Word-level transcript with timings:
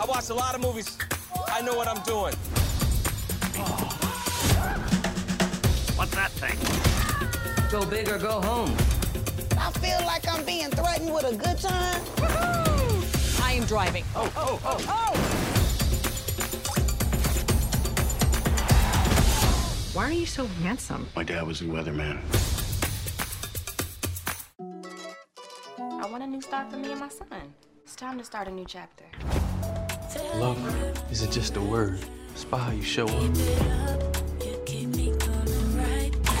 I 0.00 0.04
watched 0.06 0.30
a 0.30 0.34
lot 0.34 0.54
of 0.54 0.62
movies. 0.62 0.96
I 1.48 1.60
know 1.60 1.74
what 1.74 1.86
I'm 1.86 2.02
doing. 2.04 2.34
What's 5.94 6.14
that 6.14 6.30
thing? 6.40 6.56
Go 7.70 7.84
big 7.84 8.08
or 8.08 8.16
go 8.16 8.40
home. 8.40 8.74
I 9.58 9.70
feel 9.72 10.00
like 10.06 10.26
I'm 10.26 10.42
being 10.46 10.70
threatened 10.70 11.12
with 11.12 11.24
a 11.24 11.36
good 11.36 11.58
time. 11.58 12.02
I 13.42 13.52
am 13.52 13.66
driving. 13.66 14.04
Oh, 14.16 14.32
oh, 14.36 14.58
oh. 14.64 14.78
Oh! 14.88 15.12
Why 19.92 20.04
are 20.04 20.12
you 20.12 20.24
so 20.24 20.46
handsome? 20.62 21.08
My 21.14 21.24
dad 21.24 21.46
was 21.46 21.60
a 21.60 21.64
weatherman. 21.64 22.22
I 25.78 26.06
want 26.10 26.22
a 26.22 26.26
new 26.26 26.40
start 26.40 26.70
for 26.70 26.78
me 26.78 26.90
and 26.90 27.00
my 27.00 27.10
son. 27.10 27.52
It's 27.82 27.94
time 27.96 28.16
to 28.16 28.24
start 28.24 28.48
a 28.48 28.50
new 28.50 28.64
chapter. 28.66 29.04
Love 30.34 30.58
is 31.12 31.22
it 31.22 31.30
just 31.30 31.56
a 31.56 31.60
word. 31.60 32.00
It's 32.32 32.44
by 32.44 32.58
how 32.58 32.72
you 32.72 32.82
show 32.82 33.06
up. 33.06 33.36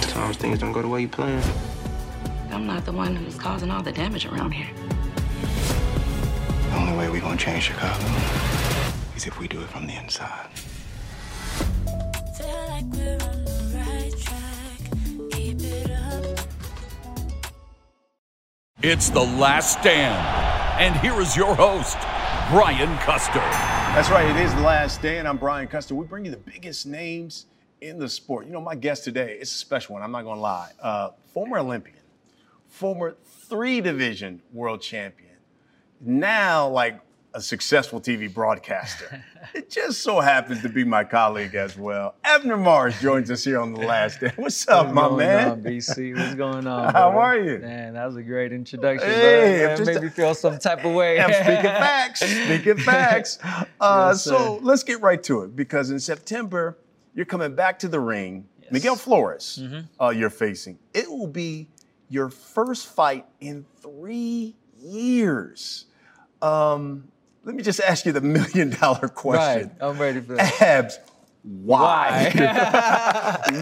Sometimes 0.02 0.36
things 0.36 0.58
don't 0.58 0.72
go 0.72 0.82
the 0.82 0.88
way 0.88 1.02
you 1.02 1.08
plan. 1.08 1.42
I'm 2.50 2.66
not 2.66 2.84
the 2.84 2.92
one 2.92 3.14
who's 3.14 3.36
causing 3.36 3.70
all 3.70 3.82
the 3.82 3.92
damage 3.92 4.26
around 4.26 4.52
here. 4.52 4.68
The 6.70 6.76
only 6.76 6.96
way 6.98 7.10
we're 7.10 7.20
gonna 7.20 7.36
change 7.36 7.64
Chicago 7.64 8.04
is 9.14 9.26
if 9.26 9.38
we 9.38 9.46
do 9.46 9.60
it 9.60 9.68
from 9.68 9.86
the 9.86 9.94
inside. 9.94 10.48
It's 18.82 19.10
the 19.10 19.20
last 19.20 19.78
stand. 19.78 20.16
And 20.80 20.96
here 21.00 21.20
is 21.20 21.36
your 21.36 21.54
host, 21.54 21.98
Brian 22.50 22.98
Custer. 22.98 23.38
That's 23.94 24.10
right, 24.10 24.28
it 24.28 24.36
is 24.44 24.52
the 24.56 24.62
Last 24.62 24.96
Stand, 24.96 25.18
and 25.18 25.28
I'm 25.28 25.36
Brian 25.36 25.68
Custer. 25.68 25.94
We 25.94 26.04
bring 26.04 26.24
you 26.24 26.32
the 26.32 26.36
biggest 26.36 26.84
names 26.84 27.46
in 27.80 27.96
the 27.96 28.08
sport. 28.08 28.44
You 28.44 28.52
know, 28.52 28.60
my 28.60 28.74
guest 28.74 29.04
today 29.04 29.38
is 29.40 29.52
a 29.52 29.54
special 29.54 29.92
one, 29.92 30.02
I'm 30.02 30.10
not 30.10 30.24
gonna 30.24 30.40
lie. 30.40 30.72
Uh, 30.82 31.10
former 31.32 31.58
Olympian, 31.60 32.00
former 32.66 33.14
three 33.24 33.80
division 33.80 34.42
world 34.52 34.82
champion, 34.82 35.36
now 36.00 36.66
like 36.68 37.00
a 37.32 37.40
successful 37.40 38.00
TV 38.00 38.32
broadcaster. 38.32 39.22
it 39.54 39.70
just 39.70 40.02
so 40.02 40.20
happens 40.20 40.62
to 40.62 40.68
be 40.68 40.82
my 40.84 41.04
colleague 41.04 41.54
as 41.54 41.76
well. 41.78 42.14
Abner 42.24 42.56
Mares 42.56 43.00
joins 43.00 43.30
us 43.30 43.44
here 43.44 43.60
on 43.60 43.72
the 43.72 43.80
Last 43.80 44.16
Stand. 44.16 44.32
What's 44.36 44.66
up, 44.68 44.86
What's 44.86 44.94
my 44.94 45.02
going 45.02 45.16
man? 45.18 45.50
on, 45.52 45.62
BC? 45.62 46.16
What's 46.16 46.34
going 46.34 46.66
on? 46.66 46.92
How 46.92 47.10
bro? 47.12 47.20
are 47.20 47.38
you? 47.38 47.58
Man, 47.58 47.94
that 47.94 48.04
was 48.06 48.16
a 48.16 48.22
great 48.22 48.52
introduction. 48.52 49.08
Hey, 49.08 49.60
bro. 49.62 49.70
I'm 49.72 49.76
just- 49.78 49.86
made 49.92 50.02
me 50.02 50.08
feel 50.08 50.34
some 50.34 50.58
type 50.58 50.84
of 50.84 50.92
way. 50.92 51.20
I'm 51.20 51.32
speaking 51.32 51.62
facts. 51.62 52.20
Speaking 52.20 52.76
facts. 52.78 53.38
Uh, 53.80 54.08
Yes, 54.12 54.22
so 54.24 54.58
let's 54.62 54.82
get 54.82 55.00
right 55.00 55.22
to 55.24 55.42
it 55.42 55.54
because 55.54 55.90
in 55.90 56.00
September 56.00 56.78
you're 57.14 57.26
coming 57.26 57.54
back 57.54 57.78
to 57.80 57.88
the 57.88 58.00
ring. 58.00 58.46
Miguel 58.72 58.94
Flores, 58.96 59.58
Mm-hmm. 59.62 60.02
uh, 60.02 60.10
you're 60.10 60.30
facing. 60.30 60.78
It 60.94 61.10
will 61.10 61.26
be 61.26 61.68
your 62.08 62.28
first 62.28 62.86
fight 62.88 63.26
in 63.40 63.64
three 63.82 64.54
years. 64.78 65.86
Um, 66.42 67.08
let 67.44 67.54
me 67.54 67.62
just 67.62 67.80
ask 67.80 68.04
you 68.06 68.12
the 68.12 68.20
million 68.20 68.70
dollar 68.70 69.08
question. 69.14 69.68
Right. 69.68 69.76
I'm 69.80 69.98
ready 69.98 70.20
for 70.20 70.34
that. 70.34 70.60
Abs, 70.62 70.98
why? 71.42 72.30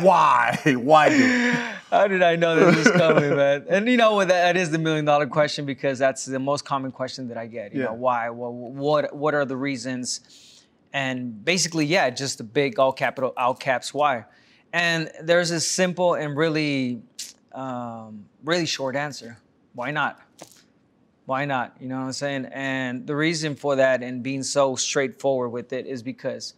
why? 0.02 0.58
Why 0.76 1.08
do 1.10 1.16
it? 1.16 1.54
How 1.90 2.06
did 2.08 2.22
I 2.22 2.36
know 2.36 2.56
this 2.56 2.76
was 2.86 2.90
coming, 2.96 3.34
man? 3.36 3.64
And 3.68 3.88
you 3.88 3.96
know? 3.96 4.18
That, 4.18 4.28
that 4.28 4.56
is 4.56 4.70
the 4.70 4.78
million 4.78 5.04
dollar 5.04 5.26
question 5.26 5.64
because 5.64 5.98
that's 5.98 6.24
the 6.24 6.38
most 6.38 6.64
common 6.64 6.90
question 6.92 7.28
that 7.28 7.38
I 7.38 7.46
get. 7.46 7.72
You 7.72 7.80
Yeah. 7.80 7.86
know, 7.86 7.94
why? 7.94 8.30
What, 8.30 8.52
what? 8.52 9.14
What 9.16 9.34
are 9.34 9.44
the 9.44 9.56
reasons? 9.56 10.64
And 10.92 11.44
basically, 11.44 11.86
yeah, 11.86 12.10
just 12.10 12.38
the 12.38 12.44
big 12.44 12.78
all 12.78 12.92
capital 12.92 13.32
all 13.36 13.54
caps 13.54 13.94
why. 13.94 14.24
And 14.72 15.10
there's 15.22 15.50
a 15.50 15.60
simple 15.60 16.14
and 16.14 16.36
really, 16.36 17.00
um, 17.52 18.24
really 18.44 18.66
short 18.66 18.96
answer. 18.96 19.38
Why 19.74 19.90
not? 19.92 20.20
Why 21.28 21.44
not? 21.44 21.76
You 21.78 21.88
know 21.88 21.96
what 21.96 22.06
I'm 22.06 22.12
saying? 22.14 22.46
And 22.54 23.06
the 23.06 23.14
reason 23.14 23.54
for 23.54 23.76
that 23.76 24.02
and 24.02 24.22
being 24.22 24.42
so 24.42 24.76
straightforward 24.76 25.52
with 25.52 25.74
it 25.74 25.84
is 25.86 26.02
because 26.02 26.54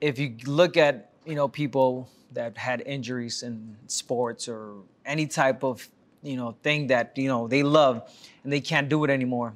if 0.00 0.18
you 0.18 0.34
look 0.44 0.76
at 0.76 1.12
you 1.24 1.36
know 1.36 1.46
people 1.46 2.08
that 2.32 2.58
had 2.58 2.80
injuries 2.84 3.44
in 3.44 3.76
sports 3.86 4.48
or 4.48 4.72
any 5.06 5.28
type 5.28 5.62
of 5.62 5.86
you 6.24 6.34
know 6.34 6.56
thing 6.64 6.88
that 6.88 7.16
you 7.16 7.28
know 7.28 7.46
they 7.46 7.62
love 7.62 8.12
and 8.42 8.52
they 8.52 8.60
can't 8.60 8.88
do 8.88 9.04
it 9.04 9.10
anymore 9.10 9.54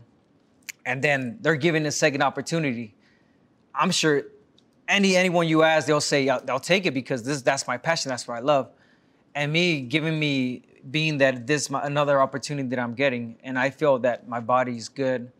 and 0.87 1.03
then 1.03 1.37
they're 1.41 1.57
given 1.57 1.85
a 1.85 1.91
second 1.91 2.23
opportunity 2.23 2.95
i'm 3.75 3.91
sure 3.91 4.23
any 4.87 5.17
anyone 5.17 5.49
you 5.49 5.63
ask 5.65 5.87
they'll 5.87 6.01
say 6.01 6.29
"I'll- 6.29 6.41
they'll 6.41 6.61
take 6.61 6.87
it 6.87 6.95
because 6.95 7.25
this 7.25 7.43
that's 7.43 7.67
my 7.67 7.77
passion 7.77 8.11
that's 8.11 8.29
what 8.29 8.37
i 8.37 8.41
love 8.41 8.71
and 9.35 9.53
me 9.53 9.81
giving 9.81 10.19
me 10.19 10.63
being 10.91 11.19
that 11.19 11.47
this 11.47 11.71
my, 11.71 11.85
another 11.85 12.21
opportunity 12.21 12.69
that 12.69 12.79
i'm 12.79 12.95
getting 12.95 13.37
and 13.43 13.59
i 13.59 13.71
feel 13.71 13.99
that 13.99 14.29
my 14.29 14.41
body's 14.41 14.89
good 14.89 15.31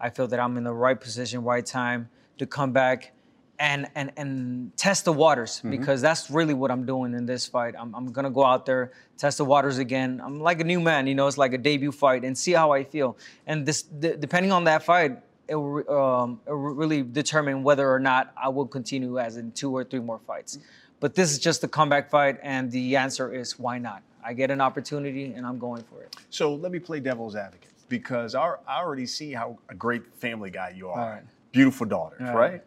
I 0.00 0.10
feel 0.10 0.28
that 0.28 0.40
I'm 0.40 0.56
in 0.56 0.64
the 0.64 0.72
right 0.72 1.00
position, 1.00 1.42
right 1.42 1.64
time 1.64 2.08
to 2.38 2.46
come 2.46 2.72
back 2.72 3.12
and 3.58 3.88
and 3.94 4.12
and 4.18 4.76
test 4.76 5.06
the 5.06 5.12
waters 5.14 5.62
because 5.70 6.02
that's 6.02 6.30
really 6.30 6.52
what 6.52 6.70
I'm 6.70 6.84
doing 6.84 7.14
in 7.14 7.24
this 7.24 7.46
fight. 7.46 7.74
I'm, 7.78 7.94
I'm 7.94 8.12
gonna 8.12 8.30
go 8.30 8.44
out 8.44 8.66
there, 8.66 8.92
test 9.16 9.38
the 9.38 9.46
waters 9.46 9.78
again. 9.78 10.20
I'm 10.22 10.38
like 10.40 10.60
a 10.60 10.64
new 10.64 10.80
man, 10.80 11.06
you 11.06 11.14
know. 11.14 11.26
It's 11.26 11.38
like 11.38 11.54
a 11.54 11.58
debut 11.58 11.90
fight 11.92 12.22
and 12.24 12.36
see 12.36 12.52
how 12.52 12.72
I 12.72 12.84
feel. 12.84 13.16
And 13.46 13.64
this, 13.64 13.80
d- 13.82 14.14
depending 14.18 14.52
on 14.52 14.64
that 14.64 14.82
fight, 14.82 15.18
it 15.48 15.54
will 15.54 15.90
um, 15.90 16.40
it 16.46 16.50
will 16.50 16.74
really 16.74 17.02
determine 17.02 17.62
whether 17.62 17.90
or 17.90 17.98
not 17.98 18.34
I 18.36 18.50
will 18.50 18.66
continue 18.66 19.18
as 19.18 19.38
in 19.38 19.52
two 19.52 19.74
or 19.74 19.84
three 19.84 20.00
more 20.00 20.20
fights. 20.26 20.58
But 21.00 21.14
this 21.14 21.32
is 21.32 21.38
just 21.38 21.64
a 21.64 21.68
comeback 21.68 22.10
fight, 22.10 22.38
and 22.42 22.70
the 22.70 22.96
answer 22.96 23.32
is 23.32 23.58
why 23.58 23.78
not? 23.78 24.02
I 24.26 24.32
get 24.32 24.50
an 24.50 24.60
opportunity, 24.60 25.32
and 25.34 25.46
I'm 25.46 25.58
going 25.58 25.82
for 25.84 26.02
it. 26.02 26.16
So 26.30 26.54
let 26.54 26.72
me 26.72 26.78
play 26.80 26.98
devil's 26.98 27.36
advocate 27.36 27.70
because 27.88 28.34
I, 28.34 28.54
I 28.66 28.80
already 28.80 29.06
see 29.06 29.32
how 29.32 29.58
a 29.68 29.74
great 29.74 30.02
family 30.16 30.50
guy 30.50 30.74
you 30.76 30.88
are. 30.88 30.98
Right. 30.98 31.22
Beautiful 31.52 31.86
daughters, 31.86 32.20
Right. 32.22 32.34
right? 32.34 32.62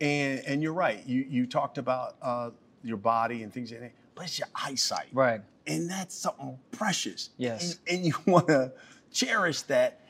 And 0.00 0.40
and 0.46 0.62
you're 0.62 0.72
right. 0.72 1.04
You 1.06 1.26
you 1.28 1.46
talked 1.46 1.78
about 1.78 2.16
uh, 2.22 2.50
your 2.84 2.96
body 2.96 3.42
and 3.42 3.52
things 3.52 3.70
like 3.72 3.80
that, 3.80 3.92
but 4.14 4.24
it's 4.26 4.38
your 4.38 4.48
eyesight, 4.54 5.08
Right. 5.12 5.40
and 5.66 5.90
that's 5.90 6.14
something 6.14 6.56
precious. 6.70 7.30
Yes. 7.38 7.78
And, 7.88 7.98
and 7.98 8.06
you 8.06 8.14
want 8.32 8.46
to 8.48 8.72
cherish 9.12 9.62
that. 9.62 10.00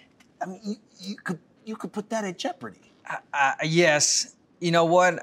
I 0.43 0.47
mean, 0.47 0.61
you, 0.62 0.77
you 1.01 1.16
could 1.16 1.39
you 1.65 1.77
could 1.77 1.93
put 1.93 2.11
that 2.11 2.25
at 2.25 2.39
jeopardy. 2.39 2.93
Uh, 3.33 3.53
yes. 3.65 4.34
You 4.61 4.71
know 4.71 4.84
what? 4.84 5.19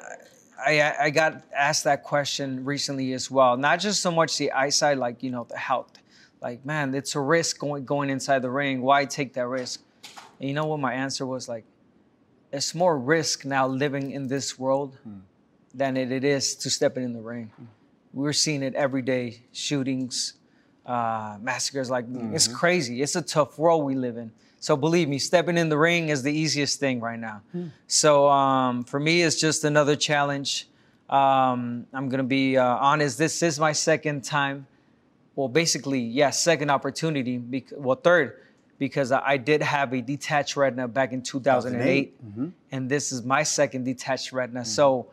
I, 0.65 0.81
I 0.81 1.03
I 1.03 1.09
got 1.09 1.43
asked 1.55 1.83
that 1.85 2.03
question 2.03 2.63
recently 2.65 3.13
as 3.13 3.29
well. 3.29 3.57
Not 3.57 3.79
just 3.79 4.01
so 4.01 4.11
much 4.11 4.37
the 4.37 4.51
eyesight, 4.51 4.97
like 4.97 5.23
you 5.23 5.31
know 5.31 5.45
the 5.49 5.57
health. 5.57 5.91
Like 6.41 6.65
man, 6.65 6.93
it's 6.95 7.15
a 7.15 7.19
risk 7.19 7.59
going 7.59 7.85
going 7.85 8.09
inside 8.09 8.41
the 8.41 8.51
ring. 8.51 8.81
Why 8.81 9.05
take 9.05 9.33
that 9.33 9.47
risk? 9.47 9.81
And 10.39 10.49
you 10.49 10.55
know 10.55 10.65
what 10.65 10.79
my 10.79 10.93
answer 10.93 11.25
was 11.25 11.47
like? 11.47 11.65
It's 12.51 12.75
more 12.75 12.97
risk 12.97 13.45
now 13.45 13.67
living 13.67 14.11
in 14.11 14.27
this 14.27 14.59
world 14.59 14.97
hmm. 15.03 15.19
than 15.73 15.95
it, 15.95 16.11
it 16.11 16.23
is 16.23 16.55
to 16.55 16.69
stepping 16.69 17.03
in 17.03 17.13
the 17.13 17.21
ring. 17.21 17.51
Hmm. 17.55 17.65
We're 18.13 18.33
seeing 18.33 18.63
it 18.63 18.75
every 18.75 19.01
day: 19.01 19.43
shootings, 19.53 20.33
uh, 20.85 21.37
massacres. 21.41 21.89
Like 21.89 22.07
mm-hmm. 22.07 22.35
it's 22.35 22.47
crazy. 22.47 23.01
It's 23.01 23.15
a 23.15 23.21
tough 23.21 23.57
world 23.57 23.85
we 23.85 23.95
live 23.95 24.17
in. 24.17 24.31
So 24.61 24.77
believe 24.77 25.09
me, 25.09 25.17
stepping 25.17 25.57
in 25.57 25.69
the 25.69 25.77
ring 25.77 26.09
is 26.09 26.21
the 26.21 26.31
easiest 26.31 26.79
thing 26.79 26.99
right 27.01 27.19
now. 27.19 27.41
So 27.87 28.29
um, 28.29 28.83
for 28.83 28.99
me, 28.99 29.23
it's 29.23 29.39
just 29.39 29.63
another 29.63 29.95
challenge. 29.95 30.67
Um, 31.09 31.87
I'm 31.91 32.09
gonna 32.09 32.23
be 32.23 32.57
uh, 32.57 32.63
honest. 32.77 33.17
This 33.17 33.41
is 33.41 33.59
my 33.59 33.71
second 33.73 34.23
time. 34.23 34.67
Well, 35.35 35.47
basically, 35.49 35.99
yeah, 35.99 36.29
second 36.29 36.69
opportunity. 36.69 37.37
Bec- 37.39 37.73
well, 37.75 37.95
third, 37.95 38.37
because 38.77 39.11
I, 39.11 39.21
I 39.25 39.37
did 39.37 39.63
have 39.63 39.93
a 39.93 40.01
detached 40.01 40.55
retina 40.55 40.87
back 40.87 41.11
in 41.11 41.23
2008, 41.23 42.13
and 42.71 42.87
this 42.87 43.11
is 43.11 43.23
my 43.23 43.41
second 43.41 43.83
detached 43.83 44.31
retina. 44.31 44.63
So 44.63 45.07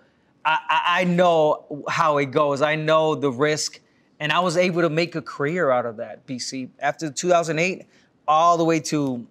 I, 0.45 0.59
I, 0.69 1.01
I 1.01 1.05
know 1.05 1.85
how 1.89 2.19
it 2.19 2.33
goes. 2.33 2.61
I 2.61 2.75
know 2.75 3.15
the 3.15 3.31
risk, 3.33 3.81
and 4.21 4.31
I 4.31 4.41
was 4.41 4.59
able 4.59 4.83
to 4.83 4.91
make 4.91 5.15
a 5.15 5.23
career 5.23 5.71
out 5.71 5.87
of 5.87 5.97
that. 5.97 6.27
BC 6.27 6.69
after 6.81 7.11
2008, 7.11 7.87
all 8.29 8.59
the 8.59 8.65
way 8.65 8.79
to 8.81 9.27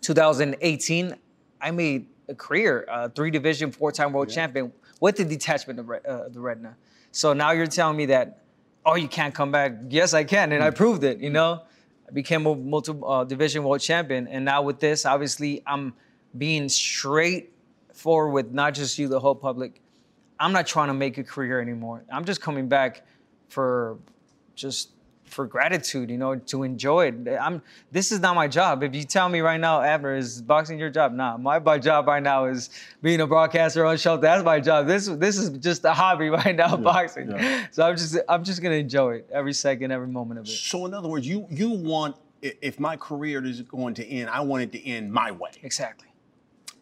2018, 0.00 1.14
I 1.60 1.70
made 1.70 2.06
a 2.28 2.34
career, 2.34 2.86
uh, 2.90 3.08
three 3.08 3.30
division, 3.30 3.72
four 3.72 3.92
time 3.92 4.12
world 4.12 4.28
champion 4.28 4.72
with 5.00 5.16
the 5.16 5.24
detachment 5.24 5.78
of 5.78 5.90
uh, 5.90 6.28
the 6.28 6.40
retina. 6.40 6.76
So 7.12 7.32
now 7.32 7.52
you're 7.52 7.66
telling 7.66 7.96
me 7.96 8.06
that, 8.06 8.42
oh, 8.84 8.94
you 8.94 9.08
can't 9.08 9.34
come 9.34 9.50
back. 9.50 9.72
Yes, 9.88 10.14
I 10.14 10.24
can, 10.24 10.52
and 10.52 10.62
I 10.62 10.70
proved 10.70 11.04
it. 11.04 11.18
You 11.18 11.30
know, 11.30 11.62
I 12.08 12.12
became 12.12 12.46
a 12.46 12.54
multiple 12.54 13.10
uh, 13.10 13.24
division 13.24 13.64
world 13.64 13.80
champion, 13.80 14.28
and 14.28 14.44
now 14.44 14.62
with 14.62 14.80
this, 14.80 15.06
obviously, 15.06 15.62
I'm 15.66 15.94
being 16.36 16.68
straight 16.68 17.52
forward 17.92 18.30
with 18.30 18.52
not 18.52 18.74
just 18.74 18.98
you, 18.98 19.08
the 19.08 19.20
whole 19.20 19.34
public. 19.34 19.80
I'm 20.38 20.52
not 20.52 20.66
trying 20.66 20.88
to 20.88 20.94
make 20.94 21.18
a 21.18 21.24
career 21.24 21.60
anymore. 21.60 22.04
I'm 22.12 22.24
just 22.24 22.40
coming 22.40 22.68
back 22.68 23.04
for 23.48 23.98
just 24.54 24.90
for 25.28 25.46
gratitude, 25.46 26.10
you 26.10 26.18
know, 26.18 26.34
to 26.36 26.62
enjoy 26.62 27.08
it. 27.08 27.38
I'm 27.40 27.62
this 27.92 28.12
is 28.12 28.20
not 28.20 28.34
my 28.34 28.48
job. 28.48 28.82
If 28.82 28.94
you 28.94 29.04
tell 29.04 29.28
me 29.28 29.40
right 29.40 29.60
now, 29.60 29.82
Abner, 29.82 30.16
is 30.16 30.42
boxing 30.42 30.78
your 30.78 30.90
job? 30.90 31.12
Nah, 31.12 31.36
my, 31.36 31.58
my 31.58 31.78
job 31.78 32.06
right 32.06 32.22
now 32.22 32.46
is 32.46 32.70
being 33.02 33.20
a 33.20 33.26
broadcaster 33.26 33.84
on 33.84 33.96
show. 33.96 34.16
That's 34.16 34.44
my 34.44 34.60
job. 34.60 34.86
This 34.86 35.06
this 35.06 35.38
is 35.38 35.50
just 35.58 35.84
a 35.84 35.92
hobby 35.92 36.28
right 36.30 36.56
now, 36.56 36.76
boxing. 36.76 37.30
So 37.70 37.86
I'm 37.86 37.96
just 37.96 38.18
I'm 38.28 38.44
just 38.44 38.62
gonna 38.62 38.76
enjoy 38.76 39.16
it 39.16 39.28
every 39.32 39.52
second, 39.52 39.90
every 39.90 40.08
moment 40.08 40.40
of 40.40 40.46
it. 40.46 40.50
So 40.50 40.86
in 40.86 40.94
other 40.94 41.08
words, 41.08 41.26
you 41.26 41.46
you 41.50 41.70
want 41.70 42.16
if 42.42 42.78
my 42.78 42.96
career 42.96 43.44
is 43.44 43.62
going 43.62 43.94
to 43.94 44.06
end, 44.06 44.30
I 44.30 44.40
want 44.40 44.62
it 44.62 44.72
to 44.72 44.86
end 44.86 45.12
my 45.12 45.30
way. 45.30 45.50
Exactly. 45.62 46.08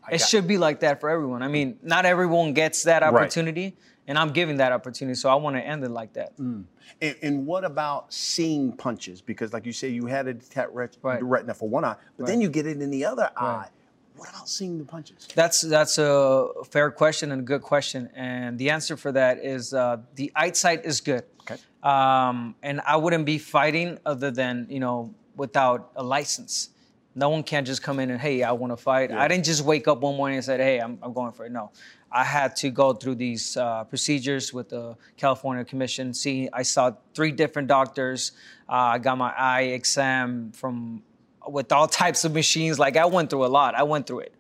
I 0.07 0.15
It 0.15 0.21
should 0.21 0.47
be 0.47 0.59
like 0.59 0.81
that 0.81 1.01
for 1.01 1.09
everyone. 1.09 1.43
I 1.43 1.49
mean, 1.49 1.79
not 1.83 2.07
everyone 2.07 2.53
gets 2.53 2.85
that 2.85 3.03
opportunity, 3.03 3.77
and 4.07 4.19
I'm 4.19 4.31
giving 4.31 4.57
that 4.59 4.73
opportunity, 4.73 5.15
so 5.15 5.29
I 5.29 5.35
want 5.35 5.57
to 5.57 5.63
end 5.63 5.83
it 5.85 5.91
like 5.91 6.13
that. 6.15 6.33
And, 6.39 6.67
and 7.01 7.47
what 7.47 7.65
about 7.65 8.13
seeing 8.13 8.73
punches? 8.73 9.21
Because, 9.21 9.53
like 9.53 9.67
you 9.67 9.73
say, 9.73 9.89
you 9.89 10.07
had 10.07 10.29
a 10.29 10.35
detached 10.35 10.71
ret- 10.73 10.97
Right. 11.03 11.23
retina 11.23 11.55
for 11.55 11.69
one 11.69 11.85
eye, 11.85 11.97
but 12.17 12.27
then 12.27 12.41
you 12.41 12.49
get 12.49 12.67
it 12.67 12.81
in 12.81 12.91
the 12.91 13.05
other 13.05 13.31
eye. 13.37 13.69
What 14.17 14.31
about 14.31 14.49
seeing 14.49 14.79
the 14.79 14.85
punches? 14.85 15.29
That's 15.35 15.61
that's 15.61 15.99
a 15.99 16.49
fair 16.71 16.91
question 16.91 17.33
and 17.33 17.43
a 17.43 17.45
good 17.45 17.61
question, 17.61 18.09
and 18.15 18.59
the 18.59 18.71
answer 18.71 18.97
for 18.97 19.13
that 19.13 19.45
is 19.45 19.75
uh, 19.75 19.99
the 20.15 20.33
eyesight 20.35 20.87
is 20.87 21.03
good. 21.03 21.25
Okay. 21.43 21.61
Um, 21.83 22.55
and 22.63 22.81
I 22.87 22.97
wouldn't 22.97 23.27
be 23.27 23.37
fighting 23.39 23.99
other 24.07 24.31
than 24.31 24.67
you 24.71 24.81
know 24.81 25.15
without 25.37 25.91
a 25.97 26.03
license. 26.03 26.71
No 27.15 27.29
one 27.31 27.43
can 27.43 27.65
just 27.65 27.83
come 27.83 27.99
in 27.99 28.11
and 28.11 28.21
hey, 28.21 28.43
I 28.43 28.53
want 28.53 28.73
to 28.73 28.77
fight. 28.77 29.11
I 29.11 29.27
didn't 29.29 29.45
just 29.47 29.63
wake 29.63 29.87
up 29.89 30.01
one 30.01 30.17
morning 30.17 30.37
and 30.37 30.45
said, 30.45 30.61
hey, 30.61 30.79
I'm, 30.81 30.99
I'm 31.03 31.15
going 31.15 31.33
for 31.33 31.47
it. 31.47 31.53
No, 31.53 31.71
I 32.17 32.25
had 32.25 32.57
to 32.57 32.71
go 32.71 32.95
through 32.95 33.17
these 33.17 33.59
uh, 33.59 33.85
procedures 33.85 34.55
with 34.55 34.71
the 34.71 34.97
California 35.19 35.65
Commission. 35.65 36.15
See, 36.15 36.49
I 36.51 36.63
saw 36.63 36.93
three 37.15 37.31
different 37.31 37.69
doctors. 37.69 38.33
Uh, 38.67 38.97
I 38.97 38.99
got 38.99 39.19
my 39.19 39.33
eye 39.37 39.77
exam 39.81 40.53
from 40.53 41.03
with 41.47 41.73
all 41.73 41.87
types 42.03 42.25
of 42.25 42.33
machines. 42.33 42.79
Like 42.79 42.97
I 42.97 43.05
went 43.05 43.29
through 43.29 43.45
a 43.45 43.53
lot. 43.59 43.75
I 43.75 43.83
went 43.83 44.07
through 44.07 44.21
it 44.21 44.35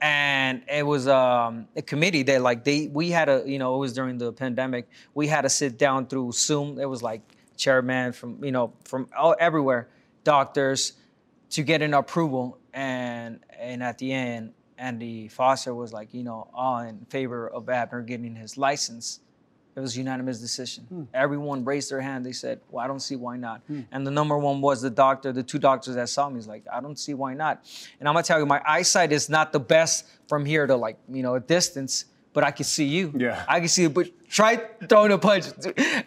and 0.00 0.62
it 0.68 0.84
was 0.84 1.06
um, 1.06 1.68
a 1.76 1.82
committee 1.82 2.24
that 2.24 2.42
like 2.42 2.64
they 2.64 2.88
we 2.88 3.10
had 3.10 3.28
a 3.28 3.42
you 3.46 3.58
know 3.58 3.76
it 3.76 3.78
was 3.78 3.92
during 3.92 4.18
the 4.18 4.32
pandemic 4.32 4.88
we 5.14 5.26
had 5.26 5.42
to 5.42 5.48
sit 5.48 5.78
down 5.78 6.06
through 6.06 6.32
zoom 6.32 6.78
it 6.78 6.84
was 6.84 7.02
like 7.02 7.22
chairman 7.56 8.12
from 8.12 8.42
you 8.44 8.50
know 8.52 8.72
from 8.84 9.08
all, 9.16 9.34
everywhere 9.38 9.88
doctors 10.24 10.94
to 11.48 11.62
get 11.62 11.80
an 11.80 11.94
approval 11.94 12.58
and 12.74 13.40
and 13.58 13.82
at 13.82 13.96
the 13.96 14.12
end 14.12 14.52
andy 14.78 15.28
foster 15.28 15.74
was 15.74 15.92
like 15.92 16.12
you 16.12 16.22
know 16.22 16.48
all 16.54 16.78
in 16.78 17.04
favor 17.08 17.48
of 17.48 17.68
abner 17.68 18.02
getting 18.02 18.34
his 18.34 18.56
license 18.56 19.20
it 19.76 19.80
was 19.80 19.96
a 19.96 19.98
unanimous 19.98 20.38
decision. 20.38 20.84
Hmm. 20.84 21.02
Everyone 21.12 21.64
raised 21.64 21.90
their 21.90 22.00
hand. 22.00 22.24
They 22.24 22.32
said, 22.32 22.60
"Well, 22.70 22.84
I 22.84 22.86
don't 22.86 23.00
see 23.00 23.16
why 23.16 23.36
not." 23.36 23.60
Hmm. 23.66 23.80
And 23.90 24.06
the 24.06 24.10
number 24.10 24.38
one 24.38 24.60
was 24.60 24.80
the 24.80 24.90
doctor. 24.90 25.32
The 25.32 25.42
two 25.42 25.58
doctors 25.58 25.96
that 25.96 26.08
saw 26.08 26.28
me 26.28 26.36
was 26.36 26.46
like, 26.46 26.64
"I 26.72 26.80
don't 26.80 26.98
see 26.98 27.14
why 27.14 27.34
not." 27.34 27.64
And 27.98 28.08
I'm 28.08 28.14
gonna 28.14 28.22
tell 28.22 28.38
you, 28.38 28.46
my 28.46 28.62
eyesight 28.64 29.10
is 29.10 29.28
not 29.28 29.52
the 29.52 29.60
best 29.60 30.06
from 30.28 30.44
here 30.44 30.66
to 30.66 30.76
like 30.76 30.96
you 31.08 31.22
know 31.22 31.34
a 31.34 31.40
distance, 31.40 32.04
but 32.34 32.44
I 32.44 32.50
can 32.50 32.64
see 32.64 32.84
you. 32.84 33.12
Yeah. 33.16 33.42
I 33.48 33.60
can 33.60 33.68
see 33.68 33.82
you. 33.82 33.88
But 33.90 34.08
try 34.28 34.56
throwing 34.88 35.12
a 35.12 35.18
punch, 35.18 35.46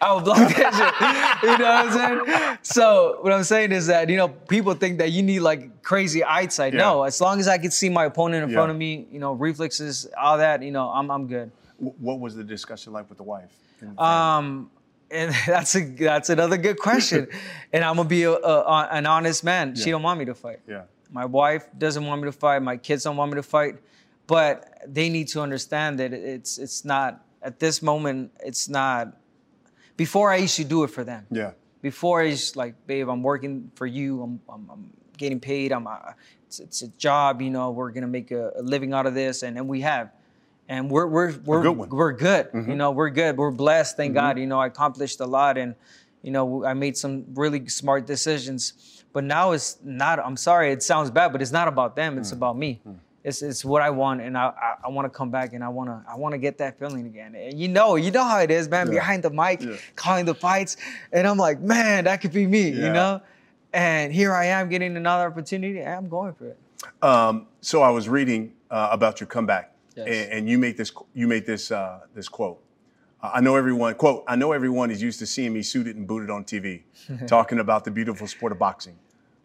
I 0.00 0.12
will 0.12 0.20
block 0.20 0.36
that 0.54 0.72
shit. 0.78 1.50
You 1.50 1.58
know 1.58 1.64
what 1.64 1.86
I'm 1.86 1.92
saying? 2.26 2.58
So 2.62 3.18
what 3.22 3.32
I'm 3.32 3.42
saying 3.44 3.72
is 3.72 3.88
that 3.88 4.08
you 4.08 4.16
know 4.16 4.28
people 4.28 4.74
think 4.74 4.98
that 4.98 5.10
you 5.10 5.22
need 5.22 5.40
like 5.40 5.82
crazy 5.82 6.22
eyesight. 6.22 6.74
No, 6.74 7.02
as 7.02 7.20
long 7.20 7.40
as 7.40 7.48
I 7.48 7.58
can 7.58 7.70
see 7.72 7.88
my 7.88 8.04
opponent 8.04 8.44
in 8.44 8.50
Yeah. 8.50 8.56
front 8.56 8.70
of 8.70 8.76
me, 8.76 9.08
you 9.10 9.18
know, 9.18 9.32
reflexes, 9.32 10.06
all 10.16 10.38
that, 10.38 10.62
you 10.62 10.70
know, 10.70 10.88
I'm 10.90 11.10
I'm 11.10 11.26
good. 11.26 11.50
What 11.78 12.20
was 12.20 12.34
the 12.36 12.44
discussion 12.44 12.92
like 12.92 13.08
with 13.08 13.18
the 13.18 13.24
wife? 13.24 13.50
Um, 13.96 14.70
and 15.10 15.32
that's 15.46 15.74
a 15.76 15.80
that's 15.84 16.28
another 16.30 16.56
good 16.56 16.78
question. 16.78 17.28
and 17.72 17.82
I'm 17.84 17.96
gonna 17.96 18.08
be 18.08 18.24
a, 18.24 18.32
a, 18.32 18.88
an 18.92 19.06
honest 19.06 19.44
man. 19.44 19.74
She 19.74 19.90
don't 19.90 20.02
want 20.02 20.18
me 20.18 20.26
to 20.26 20.34
fight. 20.34 20.60
yeah. 20.68 20.82
My 21.10 21.24
wife 21.24 21.64
doesn't 21.78 22.04
want 22.04 22.20
me 22.20 22.26
to 22.26 22.32
fight. 22.32 22.60
My 22.60 22.76
kids 22.76 23.04
don't 23.04 23.16
want 23.16 23.32
me 23.32 23.36
to 23.36 23.42
fight. 23.42 23.76
But 24.26 24.67
they 24.86 25.08
need 25.08 25.28
to 25.28 25.40
understand 25.40 25.98
that 25.98 26.12
it's 26.12 26.58
it's 26.58 26.84
not 26.84 27.24
at 27.42 27.58
this 27.58 27.82
moment. 27.82 28.32
It's 28.40 28.68
not. 28.68 29.16
Before 29.96 30.30
I 30.30 30.36
used 30.36 30.56
to 30.56 30.64
do 30.64 30.84
it 30.84 30.90
for 30.90 31.04
them. 31.04 31.26
Yeah. 31.30 31.52
Before 31.82 32.22
I 32.22 32.26
it's 32.26 32.56
like, 32.56 32.74
babe, 32.86 33.08
I'm 33.08 33.22
working 33.22 33.70
for 33.74 33.86
you. 33.86 34.22
I'm 34.22 34.40
I'm, 34.48 34.70
I'm 34.70 34.90
getting 35.16 35.40
paid. 35.40 35.72
I'm 35.72 35.86
uh, 35.86 35.98
it's, 36.46 36.60
it's 36.60 36.82
a 36.82 36.88
job. 36.88 37.42
You 37.42 37.50
know, 37.50 37.70
we're 37.70 37.90
gonna 37.90 38.06
make 38.06 38.30
a, 38.30 38.52
a 38.56 38.62
living 38.62 38.92
out 38.92 39.06
of 39.06 39.14
this, 39.14 39.42
and 39.42 39.56
and 39.56 39.68
we 39.68 39.80
have. 39.82 40.10
And 40.70 40.90
we're 40.90 41.06
we're 41.06 41.34
we're 41.46 41.62
good 41.62 41.90
we're 41.90 42.12
good. 42.12 42.50
You 42.52 42.60
mm-hmm. 42.60 42.76
know, 42.76 42.90
we're 42.90 43.08
good. 43.08 43.38
We're 43.38 43.50
blessed. 43.50 43.96
Thank 43.96 44.10
mm-hmm. 44.10 44.26
God. 44.26 44.38
You 44.38 44.46
know, 44.46 44.60
I 44.60 44.66
accomplished 44.66 45.18
a 45.20 45.24
lot, 45.24 45.56
and 45.56 45.74
you 46.22 46.30
know, 46.30 46.62
I 46.62 46.74
made 46.74 46.94
some 46.96 47.24
really 47.34 47.66
smart 47.68 48.06
decisions. 48.06 49.04
But 49.14 49.24
now 49.24 49.52
it's 49.52 49.78
not. 49.82 50.18
I'm 50.18 50.36
sorry, 50.36 50.70
it 50.70 50.82
sounds 50.82 51.10
bad, 51.10 51.32
but 51.32 51.40
it's 51.40 51.52
not 51.52 51.68
about 51.68 51.96
them. 51.96 52.18
It's 52.18 52.30
mm. 52.30 52.36
about 52.36 52.58
me. 52.58 52.80
Mm. 52.86 52.96
It's, 53.28 53.42
it's 53.42 53.64
what 53.64 53.82
I 53.82 53.90
want, 53.90 54.20
and 54.22 54.36
I 54.38 54.46
I, 54.46 54.74
I 54.86 54.88
want 54.88 55.04
to 55.04 55.16
come 55.16 55.30
back, 55.30 55.52
and 55.52 55.62
I 55.62 55.68
want 55.68 55.90
to 55.90 56.10
I 56.10 56.16
want 56.16 56.32
to 56.32 56.38
get 56.38 56.56
that 56.58 56.78
feeling 56.78 57.06
again. 57.06 57.34
And 57.34 57.58
you 57.60 57.68
know, 57.68 57.96
you 57.96 58.10
know 58.10 58.24
how 58.24 58.38
it 58.38 58.50
is, 58.50 58.68
man. 58.68 58.88
Behind 58.90 59.22
the 59.22 59.30
mic, 59.30 59.60
Yeah. 59.60 59.76
calling 59.96 60.24
the 60.24 60.34
fights, 60.34 60.76
and 61.12 61.26
I'm 61.26 61.36
like, 61.36 61.60
man, 61.60 62.04
that 62.04 62.20
could 62.22 62.32
be 62.32 62.46
me, 62.46 62.70
Yeah. 62.70 62.86
you 62.86 62.92
know. 62.92 63.20
And 63.72 64.12
here 64.12 64.32
I 64.32 64.46
am 64.46 64.68
getting 64.70 64.96
another 64.96 65.26
opportunity, 65.26 65.80
and 65.80 65.94
I'm 65.94 66.08
going 66.08 66.32
for 66.32 66.46
it. 66.46 66.58
Um, 67.02 67.46
so 67.60 67.82
I 67.82 67.90
was 67.90 68.08
reading 68.08 68.54
uh, 68.70 68.88
about 68.90 69.20
your 69.20 69.26
comeback, 69.26 69.74
Yes. 69.94 70.06
and, 70.08 70.32
and 70.32 70.48
you 70.48 70.58
made 70.58 70.76
this 70.78 70.90
you 71.14 71.28
made 71.28 71.44
this 71.44 71.70
uh, 71.70 72.00
this 72.14 72.28
quote. 72.28 72.62
Uh, 73.22 73.32
I 73.34 73.40
know 73.42 73.56
everyone 73.56 73.94
quote. 73.96 74.24
I 74.26 74.36
know 74.36 74.52
everyone 74.52 74.90
is 74.90 75.02
used 75.02 75.18
to 75.18 75.26
seeing 75.26 75.52
me 75.52 75.62
suited 75.62 75.96
and 75.96 76.06
booted 76.06 76.30
on 76.30 76.44
TV, 76.44 76.82
talking 77.26 77.58
about 77.58 77.84
the 77.84 77.90
beautiful 77.90 78.26
sport 78.26 78.52
of 78.52 78.58
boxing. 78.58 78.96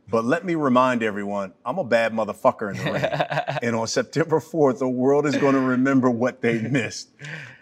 But 0.10 0.26
let 0.26 0.46
me 0.46 0.56
remind 0.56 1.02
everyone, 1.02 1.54
I'm 1.66 1.78
a 1.78 1.84
bad 1.84 2.14
motherfucker 2.14 2.72
in 2.72 2.78
the 2.78 2.92
ring. 2.92 3.58
and 3.64 3.76
on 3.76 3.88
September 3.88 4.40
4th, 4.40 4.80
the 4.80 4.88
world 4.88 5.26
is 5.26 5.38
going 5.38 5.54
to 5.54 5.62
remember 5.62 6.10
what 6.10 6.42
they 6.42 6.62
missed. 6.62 7.10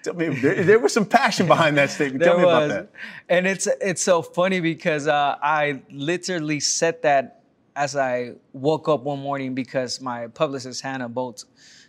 Tell 0.04 0.16
me, 0.16 0.30
there, 0.30 0.64
there 0.64 0.80
was 0.80 0.92
some 0.92 1.06
passion 1.06 1.46
behind 1.48 1.78
that 1.78 1.92
statement. 1.92 2.24
Tell 2.24 2.38
me 2.38 2.44
about 2.44 2.70
that. 2.70 2.90
And 3.30 3.46
it's 3.46 3.68
it's 3.80 4.02
so 4.02 4.24
funny 4.24 4.60
because 4.60 5.08
uh, 5.08 5.38
I 5.42 5.84
literally 5.92 6.60
said 6.60 7.04
that 7.04 7.44
as 7.76 7.96
I 7.96 8.34
woke 8.54 8.90
up 8.90 9.04
one 9.04 9.20
morning 9.20 9.54
because 9.54 10.02
my 10.02 10.28
publicist 10.28 10.82
Hannah 10.82 11.08
Bolt, 11.10 11.46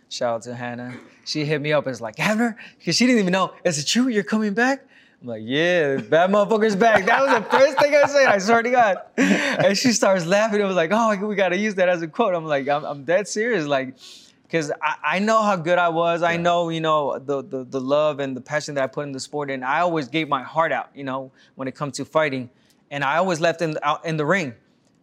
shout 0.09 0.35
out 0.35 0.41
to 0.43 0.55
Hannah, 0.55 0.95
she 1.25 1.45
hit 1.45 1.61
me 1.61 1.73
up 1.73 1.85
and 1.85 1.91
was 1.91 2.01
like, 2.01 2.19
Abner, 2.19 2.57
because 2.77 2.95
she 2.95 3.05
didn't 3.05 3.19
even 3.19 3.31
know, 3.31 3.53
is 3.63 3.79
it 3.79 3.87
true 3.87 4.07
you're 4.07 4.23
coming 4.23 4.53
back? 4.53 4.85
I'm 5.23 5.29
like, 5.29 5.43
yeah, 5.45 6.01
bad 6.01 6.31
motherfucker's 6.31 6.75
back. 6.75 7.05
That 7.05 7.21
was 7.21 7.33
the 7.33 7.49
first 7.49 7.79
thing 7.79 7.95
I 7.95 8.07
said. 8.07 8.25
I 8.27 8.37
swear 8.39 8.61
to 8.61 8.69
God. 8.69 8.97
And 9.15 9.77
she 9.77 9.93
starts 9.93 10.25
laughing. 10.25 10.61
I 10.61 10.65
was 10.65 10.75
like, 10.75 10.91
oh, 10.91 11.15
we 11.25 11.35
gotta 11.35 11.57
use 11.57 11.75
that 11.75 11.87
as 11.87 12.01
a 12.01 12.09
quote. 12.09 12.35
I'm 12.35 12.43
like, 12.43 12.67
I'm, 12.67 12.83
I'm 12.83 13.05
dead 13.05 13.25
serious. 13.29 13.65
Like, 13.65 13.95
because 14.43 14.69
I, 14.81 14.95
I 15.03 15.19
know 15.19 15.41
how 15.41 15.55
good 15.55 15.77
I 15.77 15.87
was. 15.87 16.23
I 16.23 16.35
know, 16.35 16.67
you 16.67 16.81
know, 16.81 17.19
the, 17.19 17.41
the 17.41 17.63
the 17.63 17.79
love 17.79 18.19
and 18.19 18.35
the 18.35 18.41
passion 18.41 18.75
that 18.75 18.83
I 18.83 18.87
put 18.87 19.05
in 19.05 19.13
the 19.13 19.19
sport, 19.19 19.49
and 19.49 19.63
I 19.63 19.79
always 19.79 20.09
gave 20.09 20.27
my 20.27 20.43
heart 20.43 20.73
out, 20.73 20.89
you 20.93 21.05
know, 21.05 21.31
when 21.55 21.69
it 21.69 21.73
comes 21.73 21.95
to 21.97 22.05
fighting, 22.05 22.49
and 22.91 23.01
I 23.01 23.15
always 23.15 23.39
left 23.39 23.61
in 23.61 23.77
out 23.81 24.05
in 24.05 24.17
the 24.17 24.25
ring. 24.25 24.53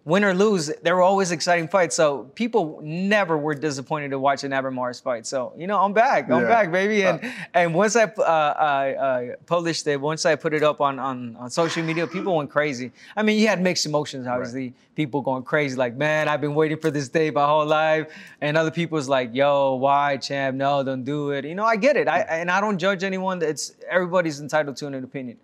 Win 0.06 0.24
or 0.24 0.32
lose, 0.32 0.72
there 0.82 0.96
were 0.96 1.02
always 1.02 1.30
exciting 1.30 1.68
fights. 1.68 1.94
So 1.94 2.24
people 2.34 2.80
never 2.82 3.36
were 3.36 3.54
disappointed 3.54 4.12
to 4.12 4.18
watch 4.18 4.44
an 4.44 4.52
Abner 4.52 4.70
Mares 4.70 4.98
fight. 4.98 5.26
So 5.26 5.52
you 5.58 5.66
know, 5.66 5.78
I'm 5.78 5.92
back. 5.92 6.30
I'm 6.30 6.40
Yeah. 6.42 6.48
back, 6.48 6.72
baby. 6.72 7.04
And 7.04 7.20
and 7.52 7.74
once 7.74 7.96
I 7.96 8.04
uh, 8.04 8.54
I, 8.58 8.94
I 8.96 9.34
published 9.44 9.86
it, 9.86 10.00
once 10.00 10.24
I 10.24 10.36
put 10.36 10.54
it 10.54 10.62
up 10.62 10.80
on, 10.80 10.98
on 10.98 11.36
on 11.36 11.50
social 11.50 11.82
media, 11.84 12.06
people 12.06 12.34
went 12.36 12.48
crazy. 12.50 12.92
I 13.14 13.22
mean, 13.22 13.38
you 13.38 13.46
had 13.48 13.60
mixed 13.60 13.84
emotions, 13.84 14.26
obviously. 14.26 14.72
People 14.96 15.20
going 15.22 15.42
crazy, 15.44 15.76
like, 15.76 15.96
man, 15.96 16.28
I've 16.28 16.40
been 16.42 16.54
waiting 16.54 16.76
for 16.78 16.90
this 16.90 17.08
day 17.08 17.30
my 17.30 17.46
whole 17.46 17.64
life. 17.64 18.08
And 18.40 18.56
other 18.56 18.70
people's 18.70 19.08
like, 19.08 19.34
yo, 19.34 19.74
why, 19.76 20.16
champ? 20.18 20.56
No, 20.56 20.82
don't 20.82 21.04
do 21.04 21.30
it. 21.30 21.44
You 21.44 21.54
know, 21.54 21.64
I 21.64 21.76
get 21.76 21.96
it. 21.96 22.08
I 22.08 22.20
and 22.20 22.50
I 22.50 22.60
don't 22.60 22.78
judge 22.78 23.04
anyone. 23.04 23.40
It's 23.42 23.72
everybody's 23.88 24.40
entitled 24.40 24.76
to 24.78 24.86
an 24.86 24.94
opinion 24.94 25.36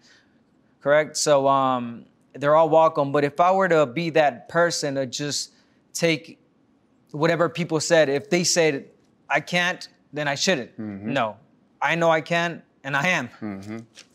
correct? 0.83 1.17
So 1.17 1.49
um, 1.49 2.05
they're 2.37 2.55
all 2.57 2.69
welcome. 2.69 3.13
But 3.13 3.25
if 3.25 3.41
I 3.41 3.51
were 3.53 3.69
to 3.69 3.87
be 3.87 4.11
that 4.11 4.49
person 4.49 4.95
to 4.97 5.07
just 5.07 5.53
take 5.93 6.39
whatever 7.13 7.49
people 7.49 7.81
said, 7.81 8.09
if 8.09 8.31
they 8.31 8.45
said 8.45 8.87
I 9.29 9.41
can't, 9.41 9.89
then 10.13 10.29
I 10.29 10.35
shouldn't. 10.35 10.79
No, 10.79 11.37
I 11.81 11.95
know 11.95 12.11
I 12.11 12.21
can, 12.21 12.63
and 12.85 12.97
I 12.97 13.09
am. 13.09 13.29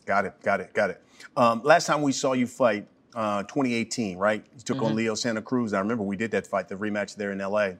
Got 0.06 0.24
it, 0.26 0.34
got 0.42 0.60
it, 0.60 0.72
got 0.72 0.90
it. 0.90 1.02
Um, 1.36 1.62
last 1.62 1.86
time 1.86 2.02
we 2.02 2.12
saw 2.12 2.32
you 2.32 2.46
fight, 2.46 2.86
uh, 3.14 3.42
2018, 3.42 4.18
right? 4.18 4.44
You 4.54 4.60
took 4.60 4.82
on 4.82 4.94
Leo 4.96 5.14
Santa 5.14 5.42
Cruz. 5.42 5.72
I 5.72 5.78
remember 5.80 6.02
we 6.02 6.16
did 6.16 6.30
that 6.32 6.46
fight, 6.46 6.68
the 6.68 6.74
rematch 6.74 7.16
there 7.16 7.30
in 7.32 7.38
LA. 7.38 7.72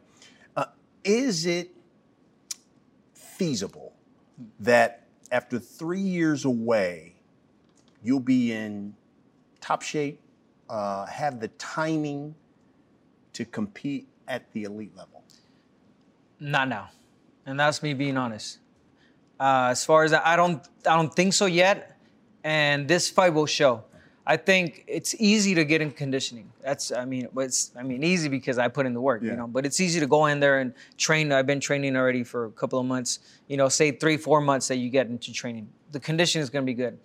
Uh, 0.56 0.66
is 1.04 1.46
it 1.46 1.70
feasible 3.14 3.92
that 4.60 5.06
after 5.30 5.58
three 5.58 6.00
years 6.00 6.44
away, 6.44 7.14
you'll 8.02 8.20
be 8.20 8.52
in 8.52 8.94
top 9.60 9.82
shape, 9.82 10.20
uh, 10.72 11.06
have 11.06 11.38
the 11.38 11.48
timing 11.58 12.34
to 13.34 13.44
compete 13.44 14.08
at 14.26 14.50
the 14.52 14.64
elite 14.64 14.96
level? 14.96 15.22
Not 16.40 16.68
now, 16.68 16.90
and 17.46 17.60
that's 17.60 17.82
me 17.82 17.94
being 17.94 18.16
honest. 18.16 18.58
Uh, 19.38 19.68
as 19.70 19.84
far 19.84 20.02
as 20.02 20.12
I 20.12 20.34
don't, 20.34 20.66
I 20.86 20.96
don't 20.96 21.14
think 21.14 21.34
so 21.34 21.46
yet, 21.46 21.96
and 22.42 22.88
this 22.88 23.08
fight 23.10 23.32
will 23.32 23.46
show. 23.46 23.84
I 24.24 24.36
think 24.36 24.84
it's 24.86 25.16
easy 25.18 25.54
to 25.56 25.64
get 25.64 25.80
in 25.80 25.90
conditioning. 25.90 26.50
That's, 26.62 26.92
I 26.92 27.04
mean, 27.04 27.28
it's, 27.38 27.72
I 27.76 27.82
mean, 27.82 28.04
easy 28.04 28.28
because 28.28 28.56
I 28.56 28.68
put 28.68 28.86
in 28.86 28.94
the 28.94 29.00
work, 29.00 29.20
Yeah. 29.20 29.32
you 29.32 29.36
know. 29.36 29.48
But 29.48 29.66
it's 29.66 29.80
easy 29.80 29.98
to 29.98 30.06
go 30.06 30.26
in 30.26 30.38
there 30.38 30.60
and 30.60 30.74
train. 30.96 31.32
I've 31.32 31.46
been 31.46 31.58
training 31.58 31.96
already 31.96 32.22
for 32.22 32.44
a 32.44 32.50
couple 32.52 32.78
of 32.78 32.86
months. 32.86 33.18
You 33.48 33.56
know, 33.56 33.68
say 33.68 33.90
three, 33.90 34.16
four 34.16 34.40
months 34.40 34.68
that 34.68 34.76
you 34.76 34.90
get 34.90 35.08
into 35.08 35.32
training. 35.32 35.68
The 35.90 35.98
conditioning 35.98 36.42
is 36.44 36.50
going 36.50 36.64
to 36.64 36.66
be 36.66 36.74
good. 36.74 36.98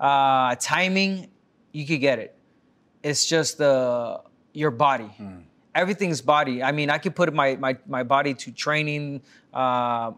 Uh, 0.00 0.54
timing, 0.58 1.28
you 1.72 1.86
could 1.86 2.00
get 2.00 2.18
it. 2.18 2.34
It's 3.02 3.26
just 3.26 3.58
the 3.58 4.20
your 4.52 4.70
body. 4.70 5.10
Everything's 5.74 6.20
body. 6.20 6.62
I 6.62 6.72
mean, 6.72 6.90
I 6.90 6.98
could 6.98 7.16
put 7.16 7.32
my 7.32 7.56
my 7.56 7.76
my 7.86 8.02
body 8.02 8.34
to 8.34 8.52
training. 8.52 9.22
Uh, 9.52 10.12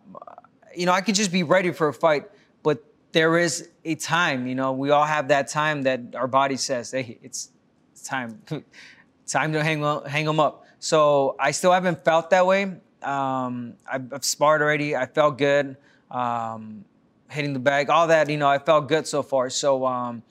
you 0.76 0.86
know, 0.86 0.92
I 0.92 1.00
could 1.00 1.14
just 1.14 1.32
be 1.32 1.42
ready 1.42 1.72
for 1.72 1.88
a 1.88 1.94
fight, 1.94 2.24
but 2.62 2.84
there 3.12 3.38
is 3.38 3.68
a 3.84 3.94
time. 3.94 4.46
You 4.46 4.54
know, 4.54 4.72
we 4.72 4.90
all 4.90 5.04
have 5.04 5.28
that 5.28 5.48
time 5.48 5.82
that 5.82 6.14
our 6.14 6.26
body 6.26 6.56
says, 6.56 6.90
"Hey, 6.90 7.18
it's, 7.22 7.50
it's 7.92 8.02
time, 8.02 8.42
time 9.26 9.52
to 9.52 9.62
hang 9.62 9.82
hang 10.06 10.24
them 10.24 10.40
up." 10.40 10.66
So 10.80 11.36
I 11.38 11.52
still 11.52 11.72
haven't 11.72 12.04
felt 12.04 12.30
that 12.30 12.46
way. 12.46 12.64
Um, 13.02 13.74
I've, 13.90 14.12
I've 14.12 14.24
sparred 14.24 14.60
already. 14.60 14.96
I 14.96 15.06
felt 15.06 15.38
good. 15.38 15.76
Um, 16.10 16.84
hitting 17.30 17.52
the 17.52 17.58
bag, 17.58 17.90
all 17.90 18.08
that. 18.08 18.28
You 18.28 18.36
know, 18.36 18.48
I 18.48 18.58
felt 18.58 18.88
good 18.88 19.06
so 19.06 19.22
far. 19.22 19.50
So, 19.50 19.86
um, 19.86 20.22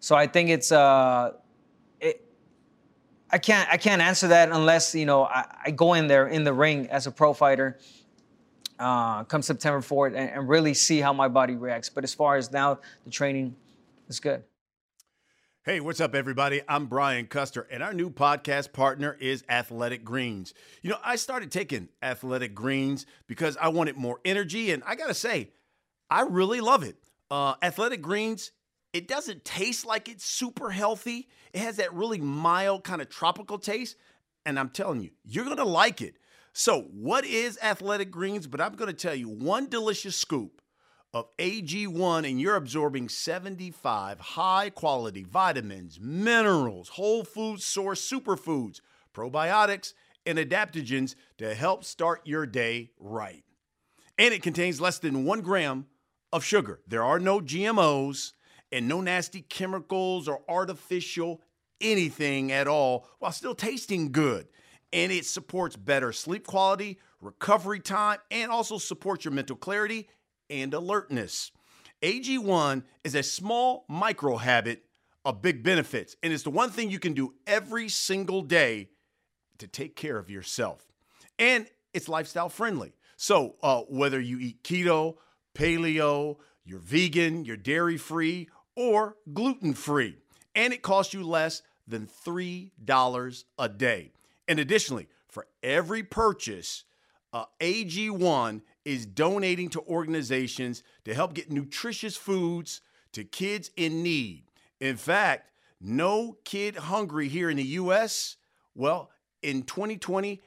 so 0.00 0.16
I 0.16 0.26
think 0.26 0.50
it's. 0.50 0.72
Uh, 0.72 1.32
I 3.30 3.38
can't 3.38 3.68
I 3.70 3.76
can't 3.76 4.00
answer 4.00 4.28
that 4.28 4.50
unless 4.50 4.94
you 4.94 5.06
know 5.06 5.24
I, 5.24 5.44
I 5.66 5.70
go 5.70 5.94
in 5.94 6.06
there 6.06 6.26
in 6.26 6.44
the 6.44 6.52
ring 6.52 6.88
as 6.88 7.06
a 7.06 7.10
pro 7.10 7.34
fighter 7.34 7.78
uh, 8.78 9.24
come 9.24 9.42
September 9.42 9.80
4th 9.80 10.14
and, 10.16 10.30
and 10.30 10.48
really 10.48 10.74
see 10.74 11.00
how 11.00 11.12
my 11.12 11.28
body 11.28 11.56
reacts. 11.56 11.88
But 11.88 12.04
as 12.04 12.14
far 12.14 12.36
as 12.36 12.52
now, 12.52 12.78
the 13.04 13.10
training 13.10 13.56
is 14.08 14.20
good. 14.20 14.44
Hey, 15.64 15.80
what's 15.80 16.00
up, 16.00 16.14
everybody? 16.14 16.62
I'm 16.66 16.86
Brian 16.86 17.26
Custer, 17.26 17.66
and 17.70 17.82
our 17.82 17.92
new 17.92 18.08
podcast 18.08 18.72
partner 18.72 19.18
is 19.20 19.44
Athletic 19.50 20.02
Greens. 20.02 20.54
You 20.80 20.90
know, 20.90 20.98
I 21.04 21.16
started 21.16 21.52
taking 21.52 21.88
Athletic 22.02 22.54
Greens 22.54 23.04
because 23.26 23.58
I 23.60 23.68
wanted 23.68 23.96
more 23.96 24.18
energy, 24.24 24.70
and 24.70 24.82
I 24.86 24.94
gotta 24.94 25.12
say, 25.12 25.50
I 26.08 26.22
really 26.22 26.62
love 26.62 26.84
it. 26.84 26.96
Uh, 27.30 27.54
Athletic 27.60 28.00
Greens, 28.00 28.52
it 28.92 29.08
doesn't 29.08 29.44
taste 29.44 29.84
like 29.84 30.08
it's 30.08 30.24
super 30.24 30.70
healthy. 30.70 31.28
It 31.52 31.60
has 31.60 31.76
that 31.76 31.92
really 31.92 32.20
mild 32.20 32.84
kind 32.84 33.02
of 33.02 33.08
tropical 33.08 33.58
taste, 33.58 33.96
and 34.46 34.58
I'm 34.58 34.70
telling 34.70 35.00
you, 35.00 35.10
you're 35.24 35.44
gonna 35.44 35.64
like 35.64 36.00
it. 36.00 36.16
So, 36.52 36.82
what 36.92 37.24
is 37.24 37.58
Athletic 37.62 38.10
Greens? 38.10 38.46
But 38.46 38.60
I'm 38.60 38.74
gonna 38.74 38.92
tell 38.92 39.14
you 39.14 39.28
one 39.28 39.68
delicious 39.68 40.16
scoop 40.16 40.62
of 41.14 41.34
AG1 41.38 42.28
and 42.28 42.40
you're 42.40 42.56
absorbing 42.56 43.08
75 43.08 44.20
high 44.20 44.70
quality 44.70 45.24
vitamins, 45.24 45.98
minerals, 46.00 46.90
whole 46.90 47.24
food 47.24 47.60
source 47.60 48.10
superfoods, 48.10 48.80
probiotics, 49.14 49.94
and 50.26 50.38
adaptogens 50.38 51.14
to 51.38 51.54
help 51.54 51.84
start 51.84 52.20
your 52.24 52.44
day 52.46 52.90
right. 52.98 53.44
And 54.18 54.34
it 54.34 54.42
contains 54.42 54.80
less 54.80 54.98
than 54.98 55.24
one 55.24 55.40
gram 55.40 55.86
of 56.32 56.44
sugar. 56.44 56.80
There 56.86 57.04
are 57.04 57.18
no 57.18 57.40
GMOs 57.40 58.32
and 58.72 58.88
no 58.88 59.00
nasty 59.00 59.42
chemicals 59.42 60.28
or 60.28 60.42
artificial 60.48 61.40
anything 61.80 62.52
at 62.52 62.66
all 62.68 63.06
while 63.18 63.32
still 63.32 63.54
tasting 63.54 64.12
good. 64.12 64.46
And 64.92 65.12
it 65.12 65.26
supports 65.26 65.76
better 65.76 66.12
sleep 66.12 66.46
quality, 66.46 66.98
recovery 67.20 67.80
time, 67.80 68.18
and 68.30 68.50
also 68.50 68.78
supports 68.78 69.24
your 69.24 69.32
mental 69.32 69.56
clarity 69.56 70.08
and 70.48 70.72
alertness. 70.72 71.52
AG1 72.02 72.84
is 73.04 73.14
a 73.14 73.22
small 73.22 73.84
micro 73.88 74.36
habit 74.36 74.84
of 75.24 75.42
big 75.42 75.62
benefits, 75.62 76.16
and 76.22 76.32
it's 76.32 76.44
the 76.44 76.50
one 76.50 76.70
thing 76.70 76.90
you 76.90 76.98
can 76.98 77.12
do 77.12 77.34
every 77.46 77.88
single 77.88 78.40
day 78.40 78.88
to 79.58 79.66
take 79.66 79.96
care 79.96 80.16
of 80.16 80.30
yourself. 80.30 80.86
And 81.38 81.66
it's 81.92 82.08
lifestyle 82.08 82.48
friendly. 82.48 82.94
So, 83.16 83.56
uh, 83.62 83.82
whether 83.88 84.20
you 84.20 84.38
eat 84.38 84.62
keto, 84.62 85.16
paleo, 85.54 86.36
you're 86.64 86.78
vegan, 86.78 87.44
you're 87.44 87.56
dairy 87.56 87.96
free, 87.96 88.48
or 88.78 89.16
gluten 89.34 89.74
free, 89.74 90.16
and 90.54 90.72
it 90.72 90.82
costs 90.82 91.12
you 91.12 91.24
less 91.24 91.62
than 91.88 92.06
$3 92.24 93.44
a 93.58 93.68
day. 93.68 94.12
And 94.46 94.60
additionally, 94.60 95.08
for 95.26 95.48
every 95.64 96.04
purchase, 96.04 96.84
uh, 97.32 97.46
AG1 97.60 98.62
is 98.84 99.04
donating 99.04 99.68
to 99.70 99.80
organizations 99.80 100.84
to 101.04 101.12
help 101.12 101.34
get 101.34 101.50
nutritious 101.50 102.16
foods 102.16 102.80
to 103.12 103.24
kids 103.24 103.72
in 103.76 104.04
need. 104.04 104.44
In 104.78 104.96
fact, 104.96 105.50
no 105.80 106.36
kid 106.44 106.76
hungry 106.76 107.26
here 107.26 107.50
in 107.50 107.56
the 107.56 107.64
US. 107.64 108.36
Well, 108.76 109.10
in 109.42 109.64
2020, 109.64 110.40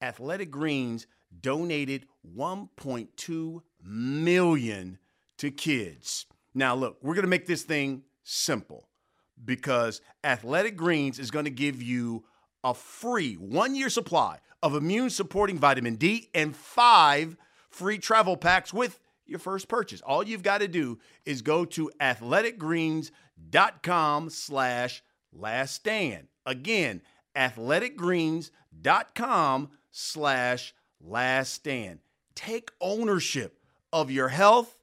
Athletic 0.00 0.50
Greens 0.50 1.06
donated 1.42 2.06
1.2 2.34 3.62
million 3.84 4.98
to 5.36 5.50
kids. 5.50 6.24
Now, 6.56 6.74
look, 6.74 6.98
we're 7.02 7.14
going 7.14 7.24
to 7.24 7.28
make 7.28 7.46
this 7.46 7.64
thing 7.64 8.04
simple 8.24 8.88
because 9.44 10.00
Athletic 10.24 10.74
Greens 10.74 11.18
is 11.18 11.30
going 11.30 11.44
to 11.44 11.50
give 11.50 11.82
you 11.82 12.24
a 12.64 12.72
free 12.72 13.34
one 13.34 13.74
year 13.74 13.90
supply 13.90 14.38
of 14.62 14.74
immune 14.74 15.10
supporting 15.10 15.58
vitamin 15.58 15.96
D 15.96 16.30
and 16.34 16.56
five 16.56 17.36
free 17.68 17.98
travel 17.98 18.38
packs 18.38 18.72
with 18.72 18.98
your 19.26 19.38
first 19.38 19.68
purchase. 19.68 20.00
All 20.00 20.22
you've 20.22 20.42
got 20.42 20.62
to 20.62 20.68
do 20.68 20.98
is 21.26 21.42
go 21.42 21.66
to 21.66 21.90
athleticgreens.com 22.00 24.30
slash 24.30 25.02
last 25.34 25.74
stand. 25.74 26.28
Again, 26.46 27.02
athleticgreens.com 27.36 29.70
slash 29.90 30.74
last 31.02 31.52
stand. 31.52 31.98
Take 32.34 32.70
ownership 32.80 33.60
of 33.92 34.10
your 34.10 34.28
health 34.28 34.75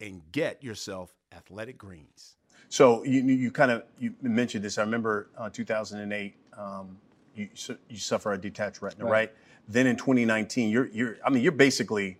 and 0.00 0.22
get 0.32 0.62
yourself 0.62 1.14
athletic 1.32 1.78
greens. 1.78 2.36
So 2.68 3.04
you 3.04 3.22
you 3.22 3.50
kind 3.50 3.70
of 3.70 3.84
you 3.98 4.14
mentioned 4.22 4.64
this. 4.64 4.78
I 4.78 4.82
remember 4.82 5.30
uh, 5.36 5.50
2008. 5.50 6.34
Um, 6.56 6.98
you 7.34 7.48
you 7.88 7.96
suffer 7.96 8.32
a 8.32 8.38
detached 8.38 8.82
retina, 8.82 9.04
right. 9.04 9.10
Right. 9.10 9.32
Then 9.68 9.86
in 9.86 9.96
2019, 9.96 10.70
you're 10.70 10.86
you're 10.88 11.16
I 11.24 11.30
mean 11.30 11.42
you're 11.42 11.52
basically 11.52 12.18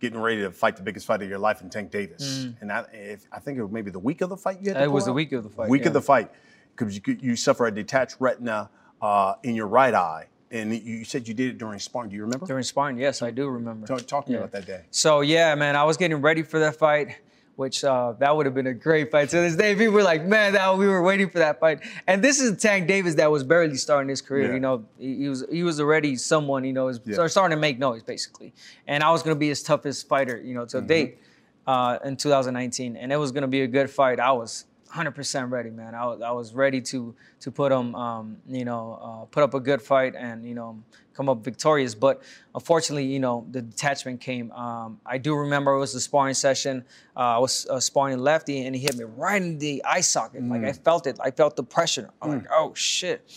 getting 0.00 0.20
ready 0.20 0.40
to 0.42 0.50
fight 0.52 0.76
the 0.76 0.82
biggest 0.82 1.06
fight 1.06 1.22
of 1.22 1.28
your 1.28 1.38
life 1.38 1.60
in 1.60 1.70
Tank 1.70 1.90
Davis. 1.90 2.46
And 2.60 2.70
I, 2.70 2.84
if, 2.92 3.26
I 3.32 3.40
think 3.40 3.58
it 3.58 3.62
was 3.62 3.72
maybe 3.72 3.90
the 3.90 3.98
week 3.98 4.20
of 4.20 4.28
the 4.28 4.36
fight 4.36 4.60
you 4.62 4.72
It 4.72 4.90
was 4.90 5.06
the 5.06 5.12
week 5.12 5.32
of 5.32 5.42
the 5.42 5.50
fight, 5.50 5.68
Week 5.68 5.82
yeah. 5.82 5.88
of 5.88 5.92
the 5.92 6.02
fight 6.02 6.30
because 6.76 6.94
you 6.94 7.18
you 7.20 7.36
suffer 7.36 7.66
a 7.66 7.74
detached 7.74 8.16
retina 8.20 8.70
uh, 9.02 9.34
in 9.42 9.54
your 9.54 9.66
right 9.66 9.94
eye, 9.94 10.26
and 10.50 10.74
you- 10.74 11.04
said 11.04 11.28
you 11.28 11.34
did 11.34 11.50
it 11.50 11.58
during 11.58 11.78
sparring. 11.78 12.10
Do 12.10 12.16
you 12.16 12.22
remember? 12.22 12.46
During 12.46 12.64
sparring, 12.64 12.98
yes, 12.98 13.22
I 13.22 13.30
do 13.30 13.48
remember. 13.48 13.86
Talk, 13.86 14.06
talk 14.06 14.24
to 14.26 14.30
me 14.30 14.36
Yeah. 14.36 14.44
about 14.44 14.52
that 14.52 14.66
day. 14.66 14.82
So 14.90 15.20
yeah, 15.20 15.54
man, 15.54 15.76
I 15.76 15.84
was 15.84 15.96
getting 15.96 16.20
ready 16.20 16.42
for 16.42 16.58
that 16.60 16.76
fight, 16.76 17.16
which 17.56 17.82
uh, 17.84 18.12
that 18.20 18.34
would 18.36 18.46
have 18.46 18.54
been 18.54 18.68
a 18.68 18.72
great 18.74 19.10
fight. 19.10 19.28
To 19.30 19.36
this 19.36 19.56
day, 19.56 19.74
people 19.74 19.94
were 19.94 20.02
like, 20.02 20.24
"Man, 20.24 20.52
that 20.52 20.78
we 20.78 20.86
were 20.86 21.02
waiting 21.02 21.28
for 21.28 21.38
that 21.40 21.58
fight." 21.60 21.80
And 22.06 22.22
this 22.22 22.40
is 22.40 22.56
Tank 22.60 22.86
Davis 22.86 23.14
that 23.16 23.30
was 23.30 23.42
barely 23.44 23.76
starting 23.76 24.08
his 24.08 24.22
career. 24.22 24.46
Yeah. 24.48 24.54
You 24.54 24.60
know, 24.60 24.84
he, 24.98 25.16
he 25.16 25.28
was 25.28 25.44
he 25.50 25.62
was 25.64 25.80
already 25.80 26.16
someone. 26.16 26.64
You 26.64 26.72
know, 26.72 26.86
was 26.86 27.00
Yeah. 27.04 27.26
starting 27.26 27.56
to 27.56 27.60
make 27.60 27.78
noise 27.78 28.02
basically. 28.02 28.54
And 28.86 29.02
I 29.02 29.10
was 29.10 29.22
gonna 29.24 29.34
be 29.36 29.48
his 29.48 29.62
toughest 29.62 30.06
fighter. 30.08 30.36
You 30.40 30.54
know, 30.54 30.64
to 30.66 30.78
Mm-hmm. 30.78 30.86
date 30.86 31.18
uh, 31.66 31.98
in 32.04 32.16
2019, 32.16 32.96
and 32.96 33.12
it 33.12 33.16
was 33.16 33.32
gonna 33.32 33.48
be 33.48 33.62
a 33.62 33.66
good 33.66 33.90
fight. 33.90 34.20
I 34.20 34.32
was 34.32 34.64
100% 34.94 35.50
ready, 35.50 35.70
man. 35.70 35.94
I 35.94 36.06
was, 36.06 36.20
I 36.22 36.30
was 36.30 36.54
ready 36.54 36.80
to 36.82 37.14
to 37.40 37.50
put 37.50 37.72
him, 37.72 37.94
um, 37.94 38.36
you 38.48 38.64
know, 38.64 38.98
uh, 39.02 39.24
put 39.26 39.42
up 39.42 39.54
a 39.54 39.60
good 39.60 39.82
fight 39.82 40.14
and 40.16 40.46
you 40.46 40.54
know 40.54 40.82
come 41.14 41.28
up 41.28 41.44
victorious. 41.44 41.94
But 41.94 42.22
unfortunately, 42.54 43.04
you 43.06 43.18
know, 43.18 43.46
the 43.50 43.60
detachment 43.62 44.20
came. 44.20 44.50
Um, 44.52 45.00
I 45.04 45.18
do 45.18 45.34
remember 45.34 45.72
it 45.72 45.78
was 45.78 45.92
the 45.92 46.00
sparring 46.00 46.34
session. 46.34 46.84
Uh, 47.16 47.20
I 47.20 47.38
was 47.38 47.66
uh, 47.68 47.80
sparring 47.80 48.18
lefty, 48.18 48.64
and 48.64 48.74
he 48.74 48.80
hit 48.80 48.96
me 48.96 49.04
right 49.04 49.42
in 49.42 49.58
the 49.58 49.82
eye 49.84 50.00
socket. 50.00 50.42
Like 50.44 50.64
I 50.64 50.72
felt 50.72 51.06
it. 51.06 51.18
I 51.22 51.30
felt 51.32 51.56
the 51.56 51.64
pressure. 51.64 52.10
I'm 52.22 52.30
like, 52.30 52.46
oh 52.52 52.72
shit. 52.74 53.28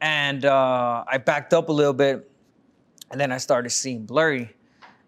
And 0.00 0.44
uh, 0.44 1.04
I 1.06 1.18
backed 1.18 1.52
up 1.52 1.68
a 1.68 1.72
little 1.72 1.94
bit, 1.94 2.30
and 3.10 3.20
then 3.20 3.32
I 3.32 3.38
started 3.38 3.70
seeing 3.70 4.06
blurry. 4.06 4.54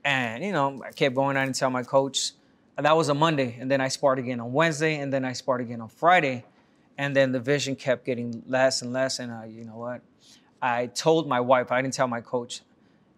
And 0.04 0.44
you 0.44 0.52
know, 0.52 0.82
I 0.84 0.92
kept 0.92 1.14
going 1.14 1.36
on 1.36 1.46
and 1.46 1.54
tell 1.54 1.70
my 1.70 1.82
coach. 1.82 2.32
And 2.78 2.86
that 2.86 2.96
was 2.96 3.08
a 3.08 3.14
Monday, 3.14 3.56
and 3.60 3.68
then 3.68 3.80
I 3.80 3.88
sparred 3.88 4.20
again 4.20 4.38
on 4.38 4.52
Wednesday, 4.52 5.00
and 5.00 5.12
then 5.12 5.24
I 5.24 5.32
sparred 5.32 5.60
again 5.60 5.80
on 5.80 5.88
Friday, 5.88 6.44
and 6.96 7.14
then 7.14 7.32
the 7.32 7.40
vision 7.40 7.74
kept 7.74 8.06
getting 8.06 8.40
less 8.46 8.82
and 8.82 8.92
less. 8.92 9.18
And 9.18 9.32
I, 9.32 9.46
you 9.46 9.64
know 9.64 9.76
what? 9.76 10.00
I 10.62 10.86
told 10.86 11.28
my 11.28 11.40
wife. 11.40 11.72
I 11.72 11.82
didn't 11.82 11.94
tell 11.94 12.06
my 12.06 12.20
coach. 12.20 12.62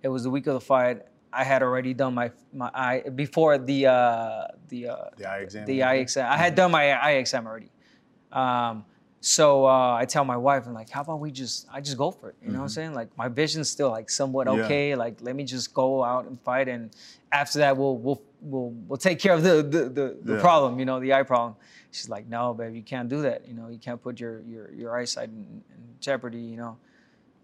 It 0.02 0.09
was 0.09 0.23
the 0.23 0.31
week 0.31 0.47
of 0.47 0.55
the 0.55 0.61
fight. 0.61 1.02
I 1.31 1.45
had 1.45 1.62
already 1.62 1.93
done 1.93 2.14
my 2.14 2.31
my 2.55 2.71
eye 2.75 3.02
before 3.14 3.59
the 3.59 3.87
uh, 3.88 4.47
the 4.69 4.88
uh, 4.88 4.97
The 5.19 5.26
eye 5.31 5.38
exam. 5.40 5.67
the 5.67 5.83
eye 5.83 5.95
exam. 5.97 6.33
I 6.33 6.38
had 6.38 6.55
done 6.55 6.71
my 6.71 6.93
eye 6.93 7.12
exam 7.23 7.47
already. 7.47 7.71
Um, 8.33 8.87
so 9.21 9.67
uh, 9.67 9.95
I 9.95 10.07
tell 10.07 10.25
my 10.25 10.38
wife, 10.38 10.67
I'm 10.67 10.73
like, 10.73 10.88
how 10.88 11.02
about 11.02 11.21
we 11.21 11.31
just, 11.31 11.67
I 11.71 11.83
just 11.83 11.99
go 11.99 12.11
for 12.11 12.31
it. 12.31 12.37
You 12.43 12.49
know 12.52 12.61
what 12.61 12.62
I'm 12.62 12.69
saying? 12.71 12.95
Like 12.95 13.14
my 13.19 13.29
vision's 13.29 13.69
still 13.69 13.90
like 13.90 14.09
somewhat 14.09 14.47
Mm-hmm. 14.47 14.59
Yeah. 14.61 14.64
okay. 14.64 14.95
Like 14.97 15.19
let 15.21 15.37
me 15.37 15.45
just 15.45 15.75
go 15.75 16.02
out 16.02 16.25
and 16.25 16.40
fight, 16.40 16.67
and 16.69 16.90
after 17.31 17.59
that 17.59 17.76
we'll 17.76 17.99
we'll 17.99 18.23
we'll 18.42 18.70
we'll 18.88 18.97
take 18.99 19.18
care 19.18 19.35
of 19.35 19.42
the 19.42 19.62
the, 19.62 19.82
the, 19.88 20.16
the 20.23 20.35
Yeah. 20.35 20.40
problem, 20.40 20.78
you 20.78 20.85
know, 20.85 21.00
the 21.00 21.12
eye 21.14 21.23
problem. 21.23 21.56
She's 21.92 22.09
like, 22.09 22.26
no, 22.28 22.54
babe, 22.54 22.75
you 22.75 22.82
can't 22.82 23.09
do 23.09 23.23
that. 23.23 23.47
You 23.49 23.54
know, 23.54 23.68
you 23.68 23.78
can't 23.78 24.00
put 24.02 24.20
your 24.20 24.40
your 24.42 24.70
your 24.73 24.97
eyesight 24.97 25.28
in, 25.28 25.62
in 25.70 25.80
jeopardy. 26.00 26.38
You 26.40 26.56
know, 26.56 26.76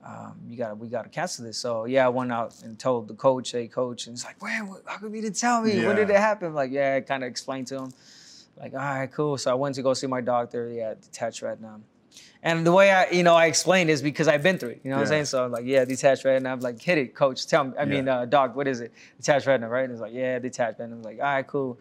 um, 0.04 0.38
you 0.48 0.56
gotta 0.56 0.74
we 0.74 0.88
gotta 0.88 1.08
cancel 1.08 1.44
this. 1.44 1.58
So 1.58 1.84
yeah, 1.86 2.06
I 2.06 2.08
went 2.08 2.30
out 2.32 2.54
and 2.62 2.78
told 2.78 3.08
the 3.08 3.14
coach, 3.14 3.50
hey 3.52 3.66
coach, 3.68 4.06
and 4.06 4.16
he's 4.16 4.24
like, 4.24 4.40
man, 4.42 4.68
what- 4.68 4.82
how 4.86 4.98
come 4.98 5.14
you 5.14 5.22
didn't 5.22 5.36
tell 5.38 5.62
me? 5.62 5.84
When 5.84 5.96
did 5.96 6.10
it 6.10 6.16
happen? 6.16 6.54
like, 6.54 6.70
yeah, 6.70 6.94
I 6.96 7.00
kind 7.00 7.24
of 7.24 7.28
explained 7.28 7.66
to 7.68 7.76
him. 7.82 7.92
Like, 8.56 8.72
all 8.72 8.78
right, 8.78 9.10
cool. 9.12 9.36
So 9.36 9.50
I 9.50 9.54
went 9.54 9.74
to 9.74 9.82
go 9.82 9.92
see 9.94 10.06
my 10.06 10.20
doctor. 10.22 10.70
Yeah, 10.70 10.94
detached 10.94 11.42
retina. 11.42 11.80
And 12.46 12.64
the 12.64 12.70
way 12.70 12.92
I, 12.92 13.10
you 13.10 13.24
know, 13.24 13.34
I 13.34 13.46
explained 13.46 13.90
is 13.90 14.00
because 14.00 14.28
I've 14.28 14.44
been 14.44 14.56
through 14.56 14.68
it. 14.70 14.80
You 14.84 14.90
know 14.90 14.98
what 14.98 15.02
I'm 15.02 15.08
saying? 15.08 15.24
So 15.24 15.44
I'm 15.44 15.50
like, 15.50 15.64
yeah, 15.66 15.84
detached 15.84 16.24
retina. 16.24 16.52
I'm 16.52 16.60
like, 16.60 16.80
hit 16.80 16.96
it, 16.96 17.12
coach. 17.12 17.44
Tell 17.44 17.64
me. 17.64 17.72
I 17.76 17.84
mean, 17.84 18.08
uh, 18.08 18.24
doc, 18.24 18.54
what 18.54 18.68
is 18.68 18.80
it? 18.80 18.92
Detached 19.16 19.48
retina, 19.48 19.68
right? 19.68 19.82
And 19.82 19.90
it's 19.92 20.00
like, 20.00 20.12
yeah, 20.14 20.38
detached 20.38 20.78
retina. 20.78 20.94
I'm 20.94 21.02
like, 21.02 21.18
all 21.18 21.24
right, 21.24 21.44
cool. 21.44 21.76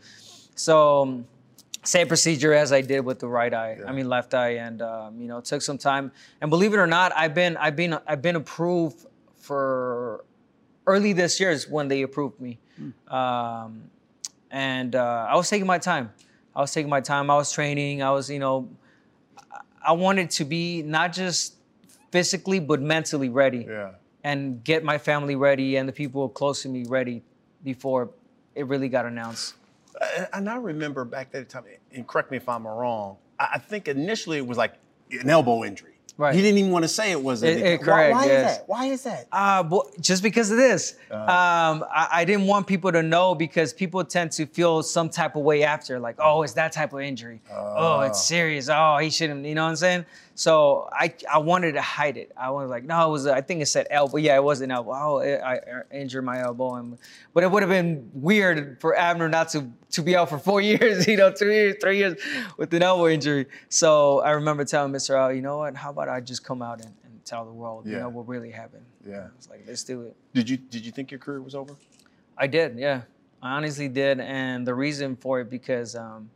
So 0.55 1.03
um, 1.03 1.27
same 1.83 2.07
procedure 2.07 2.51
as 2.51 2.73
I 2.73 2.81
did 2.81 3.01
with 3.01 3.19
the 3.19 3.27
right 3.27 3.53
eye. 3.53 3.77
I 3.87 3.91
mean, 3.91 4.09
left 4.09 4.33
eye, 4.33 4.55
and 4.55 4.81
um, 4.81 5.21
you 5.21 5.27
know, 5.27 5.37
it 5.37 5.45
took 5.45 5.61
some 5.61 5.77
time. 5.77 6.11
And 6.41 6.49
believe 6.49 6.73
it 6.73 6.77
or 6.77 6.87
not, 6.87 7.15
I've 7.15 7.35
been, 7.35 7.57
I've 7.57 7.75
been, 7.75 7.99
I've 8.07 8.23
been 8.23 8.35
approved 8.35 9.05
for 9.37 10.25
early 10.87 11.13
this 11.13 11.39
year 11.39 11.51
is 11.51 11.69
when 11.69 11.89
they 11.89 12.01
approved 12.01 12.41
me. 12.41 12.57
Um, 13.07 13.83
and 14.49 14.95
uh, 14.95 15.27
I 15.29 15.35
was 15.35 15.47
taking 15.47 15.67
my 15.67 15.77
time. 15.77 16.11
I 16.55 16.61
was 16.61 16.73
taking 16.73 16.89
my 16.89 17.01
time. 17.01 17.29
I 17.29 17.35
was 17.35 17.51
training. 17.51 18.01
I 18.01 18.09
was, 18.09 18.31
you 18.31 18.39
know, 18.39 18.67
I- 19.87 19.91
wanted 19.93 20.29
to 20.31 20.45
be 20.45 20.81
not 20.83 21.13
just 21.13 21.55
physically 22.11 22.59
but 22.59 22.81
mentally 22.81 23.29
ready 23.29 23.65
Yeah. 23.67 23.91
and 24.23 24.63
get 24.63 24.83
my 24.83 24.97
family 24.97 25.35
ready 25.35 25.75
and 25.77 25.87
the 25.87 25.93
people 25.93 26.27
close 26.29 26.61
to 26.63 26.69
me 26.69 26.85
ready 26.87 27.23
before 27.63 28.09
it 28.55 28.67
really 28.67 28.89
got 28.89 29.05
announced. 29.05 29.55
And- 30.33 30.49
I 30.49 30.55
remember 30.57 31.05
back 31.05 31.31
that 31.31 31.49
time, 31.49 31.63
and 31.93 32.07
correct 32.07 32.31
me 32.31 32.37
if 32.37 32.47
I'm 32.49 32.67
wrong, 32.67 33.17
I 33.39 33.59
think 33.59 33.87
initially 33.87 34.37
it 34.37 34.47
was 34.47 34.57
like 34.57 34.73
an 35.11 35.29
elbow 35.29 35.63
injury. 35.63 35.94
Right. 36.17 36.33
He 36.33 36.41
didn't 36.41 36.59
even 36.59 36.71
want 36.71 36.83
to 36.83 36.87
say 36.89 37.11
it 37.11 37.21
was. 37.21 37.43
a 37.43 37.47
It- 37.51 37.57
it- 37.57 37.79
Why- 37.81 37.85
correct, 37.85 38.13
Why, 38.13 38.25
yes. 38.25 38.51
is 38.51 38.57
that? 38.57 38.69
Why 38.69 38.85
is 38.85 39.03
that? 39.03 39.27
Uh, 39.33 39.63
well, 39.69 39.89
just 39.99 40.23
because 40.23 40.49
of 40.49 40.55
this. 40.57 40.95
Uh. 41.11 41.15
um, 41.15 41.85
I, 41.93 42.07
I 42.13 42.25
didn't 42.25 42.47
want 42.47 42.67
people 42.67 42.91
to 42.93 43.03
know 43.03 43.35
because 43.35 43.73
people 43.73 44.01
tend 44.05 44.31
to 44.33 44.45
feel 44.45 44.81
some 44.81 45.09
type 45.09 45.35
of 45.35 45.41
way 45.43 45.63
after, 45.63 45.99
like, 45.99 46.15
oh, 46.19 46.43
it's 46.43 46.53
that 46.53 46.71
type 46.71 46.93
of 46.93 47.01
injury. 47.01 47.41
Oh, 47.53 47.99
it's 48.01 48.23
serious. 48.25 48.69
Oh, 48.71 48.97
he 48.97 49.09
shouldn't, 49.09 49.45
you 49.45 49.55
know 49.55 49.63
what 49.63 49.71
I'm 49.71 49.75
saying? 49.75 50.05
So 50.37 50.89
I, 50.91 51.13
I 51.31 51.37
wanted 51.37 51.73
to 51.73 51.81
hide 51.81 52.17
it. 52.17 52.33
I 52.35 52.51
was 52.51 52.69
like, 52.69 52.83
no, 52.83 53.07
it 53.07 53.11
was, 53.11 53.25
I 53.25 53.39
think 53.39 53.61
it 53.61 53.67
said 53.67 53.87
elbow. 53.89 54.17
Yeah, 54.17 54.35
it 54.35 54.43
was 54.43 54.59
an 54.59 54.69
elbow. 54.69 54.91
Oh, 54.91 55.19
I, 55.21 55.53
I 55.53 55.59
injured 55.93 56.25
my 56.25 56.41
elbow. 56.41 56.75
And, 56.75 56.97
but 57.33 57.43
it 57.43 57.49
would 57.49 57.63
have 57.63 57.69
been 57.69 58.11
weird 58.13 58.81
for 58.81 58.97
Abner 58.97 59.29
not 59.29 59.47
to, 59.49 59.71
to 59.91 60.01
be 60.01 60.13
out 60.13 60.29
for 60.29 60.37
four 60.37 60.59
years, 60.71 61.07
you 61.07 61.15
know, 61.15 61.31
two 61.31 61.49
years, 61.49 61.75
three 61.81 61.99
years 61.99 62.21
with 62.57 62.73
an 62.73 62.83
elbow 62.83 63.07
injury. 63.07 63.45
So 63.69 64.19
I 64.19 64.31
remember 64.31 64.65
telling 64.65 64.91
Mr. 64.91 65.17
Al, 65.17 65.31
you 65.31 65.41
know 65.41 65.59
what? 65.59 65.73
How 65.73 65.91
about 65.91 66.09
I 66.09 66.19
just 66.19 66.43
come 66.43 66.61
out 66.61 66.83
and, 66.83 66.93
and 67.05 67.23
tell 67.23 67.45
the 67.45 67.53
world, 67.53 67.85
yeah. 67.85 67.93
you 67.93 67.99
know, 67.99 68.09
what 68.09 68.27
really 68.27 68.51
happened? 68.51 68.85
Yeah. 69.07 69.27
It's 69.37 69.49
like, 69.49 69.63
let's 69.65 69.85
do 69.85 70.01
it. 70.01 70.17
Did 70.33 70.49
you 70.49 70.57
Did 70.57 70.85
you 70.85 70.91
think 70.91 71.11
your 71.11 71.19
career 71.19 71.41
was 71.41 71.55
over? 71.55 71.75
I 72.37 72.47
did, 72.47 72.77
yeah. 72.77 73.03
I 73.41 73.51
honestly 73.55 73.87
did. 73.87 74.19
And 74.19 74.67
the 74.67 74.75
reason 74.75 75.15
for 75.15 75.39
it, 75.39 75.49
because 75.49 75.95
um, 75.95 76.29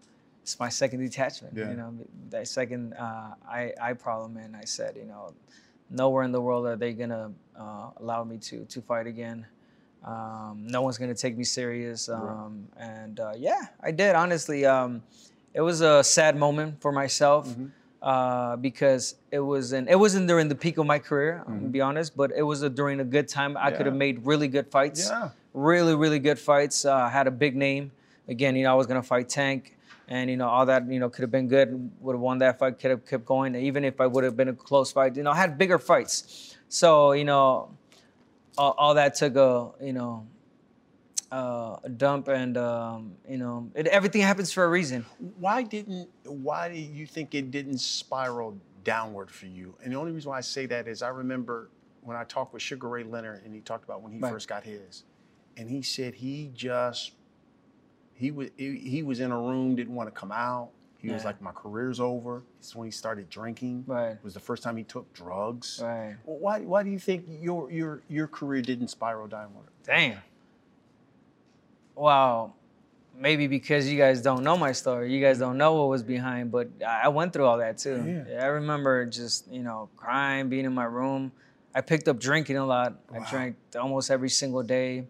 it's 0.50 0.60
my 0.60 0.70
second 0.70 1.00
detachment, 1.00 1.54
Yeah. 1.56 1.70
you 1.70 1.78
know, 1.78 1.94
that 2.32 2.48
second 2.48 2.94
uh, 2.96 3.36
problem. 4.00 4.38
And 4.38 4.56
I 4.56 4.66
said, 4.66 4.96
you 4.96 5.06
know, 5.06 5.34
nowhere 5.92 6.24
in 6.24 6.32
the 6.32 6.42
world 6.42 6.66
are 6.66 6.76
they 6.76 6.94
going 6.94 7.10
to 7.12 7.32
uh, 7.56 7.92
allow 7.98 8.24
me 8.24 8.38
to, 8.50 8.66
to 8.66 8.82
fight 8.82 9.06
again. 9.06 9.46
Um, 10.04 10.66
no 10.66 10.82
one's 10.82 10.98
going 10.98 11.14
to 11.14 11.22
take 11.22 11.38
me 11.38 11.44
serious. 11.44 12.10
Um, 12.10 12.68
And 12.78 13.20
uh, 13.20 13.34
yeah, 13.38 13.68
I 13.80 13.92
did, 13.92 14.16
honestly. 14.16 14.66
Um, 14.66 15.04
it 15.54 15.62
was 15.62 15.82
a 15.82 16.04
sad 16.04 16.36
moment 16.36 16.82
for 16.82 16.92
myself 16.92 17.48
Mm-hmm. 17.48 17.66
uh, 18.02 18.56
because 18.56 19.16
it 19.30 19.40
was 19.54 19.72
an, 19.74 19.88
it 19.88 20.00
wasn't 20.00 20.26
during 20.28 20.48
the 20.50 20.56
peak 20.56 20.78
of 20.80 20.86
my 20.88 20.98
career, 21.00 21.44
I'm 21.46 21.54
Mm-hmm. 21.54 21.60
gonna 21.60 21.78
be 21.80 21.82
honest, 21.82 22.18
but 22.18 22.32
it 22.36 22.42
was 22.52 22.64
a, 22.64 22.70
during 22.70 23.00
a 23.02 23.04
good 23.16 23.28
time. 23.28 23.56
I 23.58 23.70
could 23.76 23.86
have 23.86 23.96
made 23.96 24.26
really 24.26 24.48
good 24.48 24.68
fights, 24.72 25.10
Yeah. 25.10 25.30
really, 25.54 25.94
really 25.96 26.20
good 26.20 26.40
fights. 26.40 26.86
Uh, 26.86 26.94
I 26.96 27.10
had 27.10 27.28
a 27.28 27.32
big 27.46 27.56
name. 27.56 27.92
Again, 28.28 28.56
you 28.56 28.64
know, 28.64 28.72
I 28.72 28.76
was 28.82 28.88
gonna 28.88 29.04
fight 29.04 29.28
Tank, 29.28 29.76
and 30.10 30.30
you 30.30 30.36
know, 30.36 30.50
all 30.50 30.66
that, 30.66 30.92
you 30.92 31.00
know, 31.00 31.10
could 31.10 31.22
have 31.22 31.32
been 31.32 31.48
good. 31.48 31.92
Would 32.02 32.14
have 32.14 32.20
won 32.20 32.40
that 32.40 32.60
fight. 32.60 32.80
Could 32.80 32.92
have 32.92 33.06
kept 33.06 33.26
going. 33.26 33.56
Even 33.56 33.86
if 33.86 34.02
I 34.02 34.08
would 34.08 34.24
have 34.26 34.36
been 34.36 34.50
a 34.50 34.54
close 34.54 34.92
fight, 34.92 35.16
you 35.16 35.24
know, 35.24 35.32
I 35.32 35.36
had 35.38 35.58
bigger 35.58 35.78
fights. 35.80 36.58
So 36.68 37.14
you 37.14 37.24
know, 37.26 37.78
all, 38.58 38.76
all 38.78 38.94
that 38.96 39.16
took 39.16 39.36
a, 39.38 39.72
you 39.82 39.94
know. 39.94 40.28
Uh, 41.32 41.78
a 41.84 41.90
dump 41.90 42.28
and 42.28 42.58
um, 42.58 43.12
you 43.30 43.38
know 43.38 43.70
it, 43.76 43.86
everything 43.86 44.20
happens 44.20 44.52
for 44.52 44.64
a 44.64 44.68
reason. 44.68 45.06
Why 45.38 45.62
didn't 45.62 46.10
Why 46.26 46.70
do 46.70 46.76
you 46.76 47.06
think 47.06 47.36
it 47.36 47.52
didn't 47.52 47.78
spiral 47.78 48.58
downward 48.84 49.30
for 49.30 49.46
you? 49.46 49.76
And 49.84 49.94
the 49.94 49.98
only 49.98 50.12
reason 50.12 50.32
why 50.32 50.40
I 50.40 50.42
say 50.42 50.66
that 50.66 50.88
is 50.88 51.04
I 51.04 51.10
remember 51.10 51.70
when 52.02 52.18
I 52.18 52.24
talked 52.24 52.52
with 52.52 52.64
Sugar 52.64 52.90
Ray 52.90 53.04
Leonard 53.04 53.44
and 53.46 53.54
he 53.54 53.62
talked 53.62 53.84
about 53.84 54.02
when 54.02 54.12
he 54.12 54.18
Right. 54.18 54.32
first 54.32 54.48
got 54.48 54.64
his, 54.64 55.04
and 55.56 55.70
he 55.70 55.84
said 55.84 56.16
he 56.16 56.50
just 56.56 57.12
he 58.20 58.32
was 58.32 58.50
he, 58.58 59.02
was 59.02 59.22
in 59.22 59.32
a 59.32 59.40
room 59.40 59.76
didn't 59.76 59.96
want 59.96 60.14
to 60.14 60.20
come 60.20 60.32
out. 60.32 60.72
He 60.98 61.10
was 61.10 61.24
like, 61.24 61.42
my 61.42 61.54
career's 61.54 62.02
over. 62.02 62.44
It's 62.60 62.76
when 62.76 62.86
he 62.86 62.92
started 62.92 63.30
drinking. 63.30 63.86
Right. 63.88 64.12
It 64.12 64.20
was 64.22 64.34
the 64.34 64.42
first 64.42 64.64
time 64.64 64.76
he 64.76 64.84
took 64.84 65.12
drugs. 65.14 65.80
Right. 65.82 66.18
Well, 66.26 66.40
Why 66.40 66.60
Why 66.60 66.84
do 66.84 66.90
you 66.90 67.00
think 67.00 67.26
your 67.30 67.72
your 67.72 68.02
your 68.10 68.28
career 68.28 68.62
didn't 68.62 68.90
spiral 68.90 69.28
downward? 69.28 69.68
Damn. 69.86 70.18
Well, 71.96 72.58
maybe 73.18 73.48
because 73.48 73.90
you 73.90 73.98
guys 73.98 74.22
don't 74.22 74.44
know 74.44 74.58
my 74.58 74.74
story. 74.74 75.14
You 75.14 75.22
guys 75.22 75.40
don't 75.40 75.58
know 75.58 75.76
what 75.76 75.88
was 75.88 76.04
behind, 76.04 76.52
but 76.52 76.68
I 76.86 77.08
went 77.08 77.32
through 77.32 77.46
all 77.46 77.60
that 77.60 77.78
too. 77.78 78.26
Yeah. 78.30 78.44
I 78.44 78.48
remember 78.48 79.06
just, 79.06 79.48
you 79.50 79.64
know, 79.64 79.88
crying, 79.96 80.50
being 80.50 80.66
in 80.66 80.74
my 80.74 80.86
room. 80.86 81.32
I 81.74 81.80
picked 81.80 82.10
up 82.10 82.20
drinking 82.20 82.58
a 82.58 82.66
lot. 82.66 82.96
I 83.14 83.30
drank 83.30 83.56
almost 83.80 84.12
every 84.12 84.30
single 84.30 84.64
day. 84.64 85.06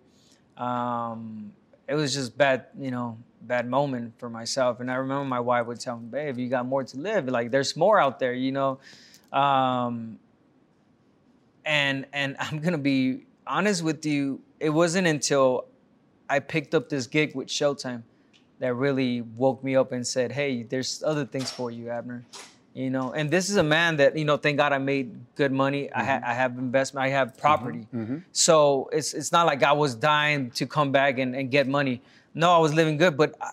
Um, 0.58 1.54
it 1.90 1.96
was 1.96 2.14
just 2.14 2.38
bad, 2.38 2.68
you 2.78 2.92
know, 2.92 3.18
bad 3.42 3.68
moment 3.68 4.14
for 4.20 4.30
myself. 4.30 4.80
And 4.80 4.92
I 4.92 4.96
remember 4.96 5.26
my 5.26 5.40
wife 5.40 5.66
would 5.66 5.80
tell 5.80 5.98
me, 5.98 6.08
babe, 6.08 6.38
you 6.38 6.48
got 6.48 6.68
more 6.68 6.84
to 6.84 6.98
live. 6.98 7.28
Like 7.28 7.50
there's 7.50 7.76
more 7.76 8.00
out 8.00 8.20
there, 8.20 8.34
you 8.34 8.52
know. 8.52 8.80
Um, 9.34 10.20
and 11.66 12.06
and 12.14 12.36
I'm 12.40 12.60
gonna 12.60 12.78
be 12.78 13.26
honest 13.48 13.84
with 13.84 14.06
you, 14.06 14.40
it 14.60 14.70
wasn't 14.70 15.08
until 15.08 15.66
I 16.30 16.40
picked 16.40 16.76
up 16.76 16.90
this 16.90 17.08
gig 17.08 17.34
with 17.34 17.48
Showtime 17.48 18.04
that 18.60 18.76
really 18.76 19.22
woke 19.22 19.64
me 19.64 19.76
up 19.76 19.92
and 19.92 20.06
said, 20.06 20.32
"Hey, 20.32 20.62
there's 20.62 21.02
other 21.02 21.26
things 21.26 21.50
for 21.50 21.72
you, 21.72 21.90
Abner." 21.90 22.24
You 22.80 22.90
know, 22.90 23.12
and 23.12 23.30
this 23.30 23.50
is 23.50 23.58
a 23.58 23.64
man 23.64 23.98
that 23.98 24.18
you 24.18 24.24
know. 24.24 24.38
Thank 24.38 24.56
God 24.56 24.72
I 24.72 24.78
made 24.78 25.14
good 25.36 25.52
money. 25.52 25.92
I, 25.92 26.02
ha- 26.02 26.12
mm-hmm. 26.14 26.30
I 26.30 26.34
have 26.34 26.58
investment. 26.58 27.06
I 27.06 27.10
have 27.10 27.28
mm-hmm. 27.28 27.42
property. 27.42 27.88
Mm-hmm. 27.94 28.18
So 28.32 28.90
it's 28.94 29.14
it's 29.14 29.34
not 29.34 29.46
like 29.46 29.64
I 29.64 29.74
was 29.74 29.96
dying 29.96 30.50
to 30.52 30.66
come 30.66 30.90
back 30.94 31.20
and, 31.20 31.36
and 31.36 31.52
get 31.52 31.68
money. 31.68 32.02
No, 32.34 32.54
I 32.54 32.58
was 32.60 32.74
living 32.74 32.96
good, 32.96 33.18
but 33.18 33.36
I, 33.42 33.52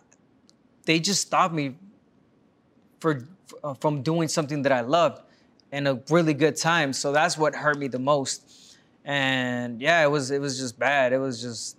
they 0.85 1.01
just 1.01 1.23
stopped 1.23 1.53
me 1.53 1.75
for 3.01 3.27
uh, 3.65 3.75
from 3.75 4.03
doing 4.03 4.29
something 4.29 4.63
that 4.63 4.71
I 4.71 4.83
loved 4.83 5.23
and 5.73 5.89
a 5.89 6.01
really 6.09 6.35
good 6.35 6.55
time. 6.55 6.93
So 6.93 7.11
that's 7.11 7.37
what 7.37 7.53
hurt 7.53 7.79
me 7.79 7.89
the 7.89 7.99
most. 7.99 8.77
And 9.05 9.81
yeah, 9.81 10.05
it 10.05 10.09
was 10.09 10.31
it 10.31 10.41
was 10.41 10.57
just 10.57 10.79
bad. 10.79 11.13
It 11.13 11.19
was 11.19 11.43
just 11.43 11.77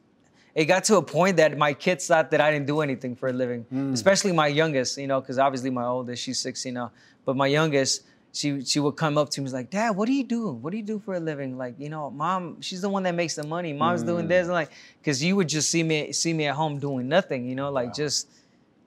it 0.53 0.65
got 0.65 0.83
to 0.85 0.97
a 0.97 1.03
point 1.03 1.37
that 1.37 1.57
my 1.57 1.71
kids 1.71 2.07
thought 2.07 2.31
that 2.31 2.41
I 2.41 2.51
didn't 2.51 2.65
do 2.65 2.81
anything 2.81 3.15
for 3.15 3.29
a 3.29 3.31
living, 3.31 3.65
mm. 3.71 3.93
especially 3.93 4.31
my 4.31 4.47
youngest, 4.47 4.97
you 4.97 5.05
know, 5.05 5.21
because 5.21 5.37
obviously 5.37 5.69
my 5.69 5.85
oldest, 5.85 6.23
she's 6.23 6.39
16 6.39 6.73
now, 6.73 6.91
but 7.27 7.35
my 7.35 7.47
youngest, 7.47 8.03
she 8.31 8.63
she 8.63 8.79
would 8.79 8.95
come 8.95 9.17
up 9.17 9.29
to 9.31 9.41
me 9.41 9.43
was 9.43 9.53
like, 9.53 9.69
Dad, 9.69 9.91
what 9.97 10.05
do 10.05 10.13
you 10.13 10.23
do? 10.23 10.51
What 10.51 10.71
do 10.71 10.77
you 10.77 10.83
do 10.83 10.97
for 10.97 11.15
a 11.15 11.19
living? 11.19 11.57
Like, 11.57 11.75
you 11.77 11.89
know, 11.89 12.09
mom, 12.09 12.61
she's 12.61 12.79
the 12.79 12.87
one 12.87 13.03
that 13.03 13.15
makes 13.15 13.35
the 13.35 13.43
money. 13.43 13.73
Mom's 13.73 14.01
doing 14.01 14.25
mm. 14.25 14.29
this, 14.29 14.45
and 14.45 14.53
like, 14.53 14.71
because 15.01 15.21
you 15.21 15.35
would 15.35 15.49
just 15.49 15.69
see 15.69 15.83
me 15.83 16.13
see 16.13 16.31
me 16.31 16.45
at 16.47 16.55
home 16.55 16.79
doing 16.79 17.09
nothing, 17.09 17.45
you 17.45 17.53
know, 17.53 17.69
like 17.69 17.93
just 17.93 18.29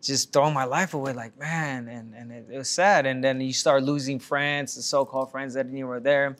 just 0.00 0.32
throwing 0.32 0.54
my 0.54 0.64
life 0.64 0.94
away, 0.94 1.12
like 1.12 1.38
man, 1.38 1.86
and 1.88 2.14
and 2.14 2.32
it, 2.32 2.46
it 2.50 2.56
was 2.56 2.70
sad. 2.70 3.04
And 3.04 3.22
then 3.22 3.42
you 3.42 3.52
start 3.52 3.82
losing 3.82 4.18
friends, 4.18 4.74
the 4.74 4.82
so-called 4.82 5.30
friends 5.30 5.52
that 5.52 5.68
you 5.68 5.86
were 5.86 6.00
there. 6.00 6.36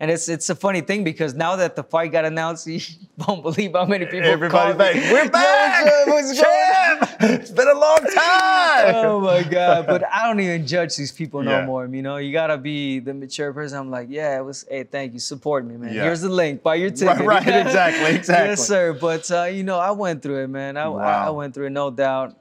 And 0.00 0.12
it's 0.12 0.28
it's 0.28 0.48
a 0.48 0.54
funny 0.54 0.80
thing 0.80 1.02
because 1.02 1.34
now 1.34 1.56
that 1.56 1.74
the 1.74 1.82
fight 1.82 2.12
got 2.12 2.24
announced, 2.24 2.66
you 2.68 2.80
won't 3.26 3.42
believe 3.42 3.72
how 3.72 3.84
many 3.84 4.06
people. 4.06 4.28
Everybody's 4.28 4.76
like, 4.76 4.94
"We're 4.94 5.24
Yo, 5.24 5.28
back, 5.28 6.06
what's 6.06 6.38
up? 6.40 6.40
What's 6.40 6.40
going 6.40 7.30
on?" 7.32 7.40
It's 7.40 7.50
been 7.50 7.66
a 7.66 7.74
long 7.74 7.98
time. 7.98 8.94
oh 9.04 9.20
my 9.20 9.42
god! 9.42 9.88
But 9.88 10.04
I 10.12 10.28
don't 10.28 10.38
even 10.38 10.68
judge 10.68 10.94
these 10.96 11.10
people 11.10 11.42
no 11.42 11.50
Yeah. 11.50 11.66
more. 11.66 11.84
You 11.86 12.02
know, 12.02 12.18
you 12.18 12.30
gotta 12.32 12.56
be 12.56 13.00
the 13.00 13.12
mature 13.12 13.52
person. 13.52 13.76
I'm 13.76 13.90
like, 13.90 14.06
yeah, 14.08 14.38
it 14.38 14.44
was. 14.44 14.64
Hey, 14.70 14.84
thank 14.84 15.14
you, 15.14 15.18
support 15.18 15.66
me, 15.66 15.76
man. 15.76 15.92
Yeah. 15.92 16.04
Here's 16.04 16.20
the 16.20 16.28
link. 16.28 16.62
Buy 16.62 16.76
your 16.76 16.90
ticket. 16.90 17.26
right, 17.26 17.42
exactly, 17.42 18.14
exactly. 18.14 18.50
yes, 18.50 18.64
sir. 18.68 18.92
But 18.92 19.28
uh, 19.32 19.44
you 19.44 19.64
know, 19.64 19.80
I 19.80 19.90
went 19.90 20.22
through 20.22 20.44
it, 20.44 20.48
man. 20.48 20.76
I, 20.76 20.84
I, 20.84 21.26
I 21.26 21.30
went 21.30 21.54
through 21.54 21.66
it, 21.66 21.70
no 21.70 21.90
doubt. 21.90 22.36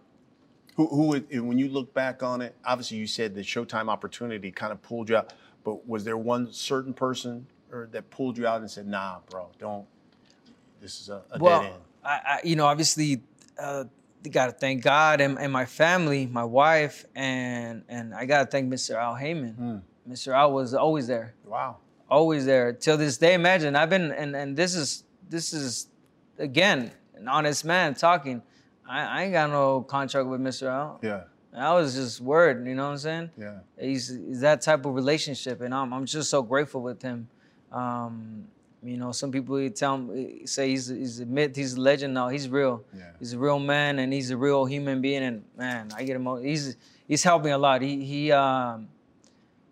Who, 0.76 0.86
who, 0.90 1.08
would- 1.08 1.42
when 1.42 1.58
you 1.58 1.70
look 1.70 1.92
back 1.96 2.22
on 2.22 2.40
it, 2.42 2.54
obviously 2.64 2.98
you 2.98 3.08
said 3.08 3.34
the 3.34 3.42
Showtime 3.42 3.90
opportunity 3.90 4.52
kind 4.52 4.72
of 4.72 4.80
pulled 4.84 5.10
you 5.10 5.18
out, 5.18 5.34
but 5.68 5.86
was 5.86 6.06
there 6.06 6.16
one 6.16 6.54
certain 6.54 6.94
person 6.94 7.46
or 7.74 7.90
that 7.92 8.10
pulled 8.10 8.38
you 8.38 8.48
out 8.48 8.62
and 8.62 8.72
said, 8.72 8.88
"Nah, 8.88 9.18
bro, 9.30 9.50
don't. 9.60 9.86
This 10.80 11.02
is 11.02 11.10
a, 11.10 11.22
a 11.30 11.40
well, 11.40 11.62
dead 11.62 11.74
end." 11.74 11.82
I, 12.06 12.10
I, 12.10 12.40
you 12.46 12.56
know, 12.56 12.66
obviously, 12.68 13.22
uh, 13.60 13.84
gotta 14.32 14.54
thank 14.54 14.82
God 14.82 15.20
and, 15.20 15.38
and 15.38 15.52
my 15.52 15.66
family, 15.66 16.26
my 16.26 16.46
wife, 16.46 17.04
and 17.16 17.84
and 17.90 18.16
I 18.16 18.26
gotta 18.26 18.50
thank 18.50 18.72
Mr. 18.72 18.96
Al 18.96 19.16
Haymon. 19.16 19.84
Mr. 20.10 20.34
Al 20.34 20.54
was 20.54 20.74
always 20.74 21.06
there, 21.06 21.34
Wow. 21.44 21.80
always 22.10 22.46
there 22.46 22.72
till 22.72 22.96
this 22.96 23.18
day. 23.18 23.34
Imagine 23.34 23.76
I've 23.76 23.90
been 23.90 24.14
and 24.14 24.38
and 24.38 24.56
this 24.56 24.74
is 24.74 25.04
this 25.28 25.52
is 25.52 25.90
again 26.40 26.92
an 27.16 27.28
honest 27.28 27.66
man 27.66 27.94
talking. 27.94 28.42
I, 28.88 29.02
I 29.02 29.24
ain't 29.24 29.34
got 29.34 29.50
no 29.50 29.82
contract 29.82 30.30
with 30.30 30.40
Mr. 30.40 30.68
Al. 30.68 31.02
Yeah. 31.04 31.24
I 31.58 31.74
was 31.74 31.96
just 31.96 32.22
word, 32.22 32.68
you 32.68 32.76
know 32.76 32.86
what 32.86 32.92
I'm 32.92 32.98
saying? 32.98 33.32
Yeah. 33.38 33.60
He's, 33.80 34.10
he's 34.10 34.42
that 34.42 34.62
type 34.62 34.86
of 34.86 34.94
relationship, 34.94 35.62
and 35.62 35.74
I'm, 35.74 35.94
I'm 35.94 36.06
just 36.06 36.30
so 36.30 36.42
grateful 36.42 36.82
with 36.82 37.02
him. 37.02 37.28
Um, 37.72 38.48
you 38.84 38.98
know, 38.98 39.12
some 39.12 39.32
people 39.32 39.70
tell 39.72 39.96
him, 39.96 40.46
say 40.46 40.70
he's 40.70 40.88
he's 40.88 41.20
a 41.20 41.26
myth, 41.26 41.56
he's 41.56 41.74
a 41.74 41.82
legend. 41.82 42.14
No, 42.14 42.28
he's 42.28 42.48
real. 42.48 42.84
Yeah. 42.96 43.12
He's 43.20 43.34
a 43.34 43.40
real 43.40 43.60
man, 43.60 44.00
and 44.00 44.14
he's 44.14 44.32
a 44.32 44.38
real 44.38 44.66
human 44.66 45.02
being. 45.02 45.24
And 45.24 45.44
man, 45.58 45.90
I 45.96 46.04
get 46.04 46.16
him. 46.16 46.44
He's 46.44 46.78
he's 47.08 47.24
helped 47.24 47.44
me 47.44 47.52
a 47.52 47.58
lot. 47.58 47.82
He 47.82 48.06
he 48.06 48.32
um, 48.32 48.88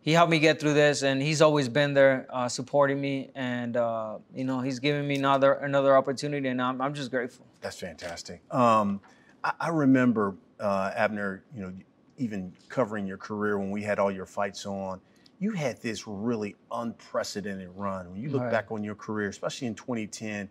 he 0.01 0.11
helped 0.11 0.31
me 0.31 0.39
get 0.39 0.59
through 0.59 0.73
this, 0.73 1.03
and 1.03 1.21
he's 1.21 1.41
always 1.41 1.69
been 1.69 1.93
there 1.93 2.25
uh, 2.29 2.49
supporting 2.49 2.99
me. 2.99 3.29
And 3.35 3.77
uh, 3.77 4.17
you 4.33 4.43
know, 4.43 4.59
he's 4.59 4.79
giving 4.79 5.07
me 5.07 5.15
another 5.15 5.53
another 5.53 5.95
opportunity, 5.95 6.49
and 6.49 6.61
I'm 6.61 6.81
I'm 6.81 6.93
just 6.93 7.11
grateful. 7.11 7.45
That's 7.61 7.79
fantastic. 7.79 8.41
Um, 8.51 9.01
I, 9.43 9.53
I 9.59 9.69
remember 9.69 10.35
uh, 10.59 10.91
Abner, 10.95 11.43
you 11.53 11.61
know, 11.61 11.73
even 12.17 12.53
covering 12.69 13.05
your 13.05 13.17
career 13.17 13.57
when 13.57 13.71
we 13.71 13.81
had 13.83 13.99
all 13.99 14.11
your 14.11 14.25
fights 14.25 14.65
on. 14.65 15.01
You 15.39 15.51
had 15.51 15.81
this 15.81 16.07
really 16.07 16.55
unprecedented 16.71 17.69
run. 17.75 18.09
When 18.11 18.21
you 18.21 18.29
look 18.29 18.43
Right. 18.43 18.51
back 18.51 18.71
on 18.71 18.83
your 18.83 18.95
career, 18.95 19.27
especially 19.29 19.67
in 19.67 19.75
2010, 19.75 20.49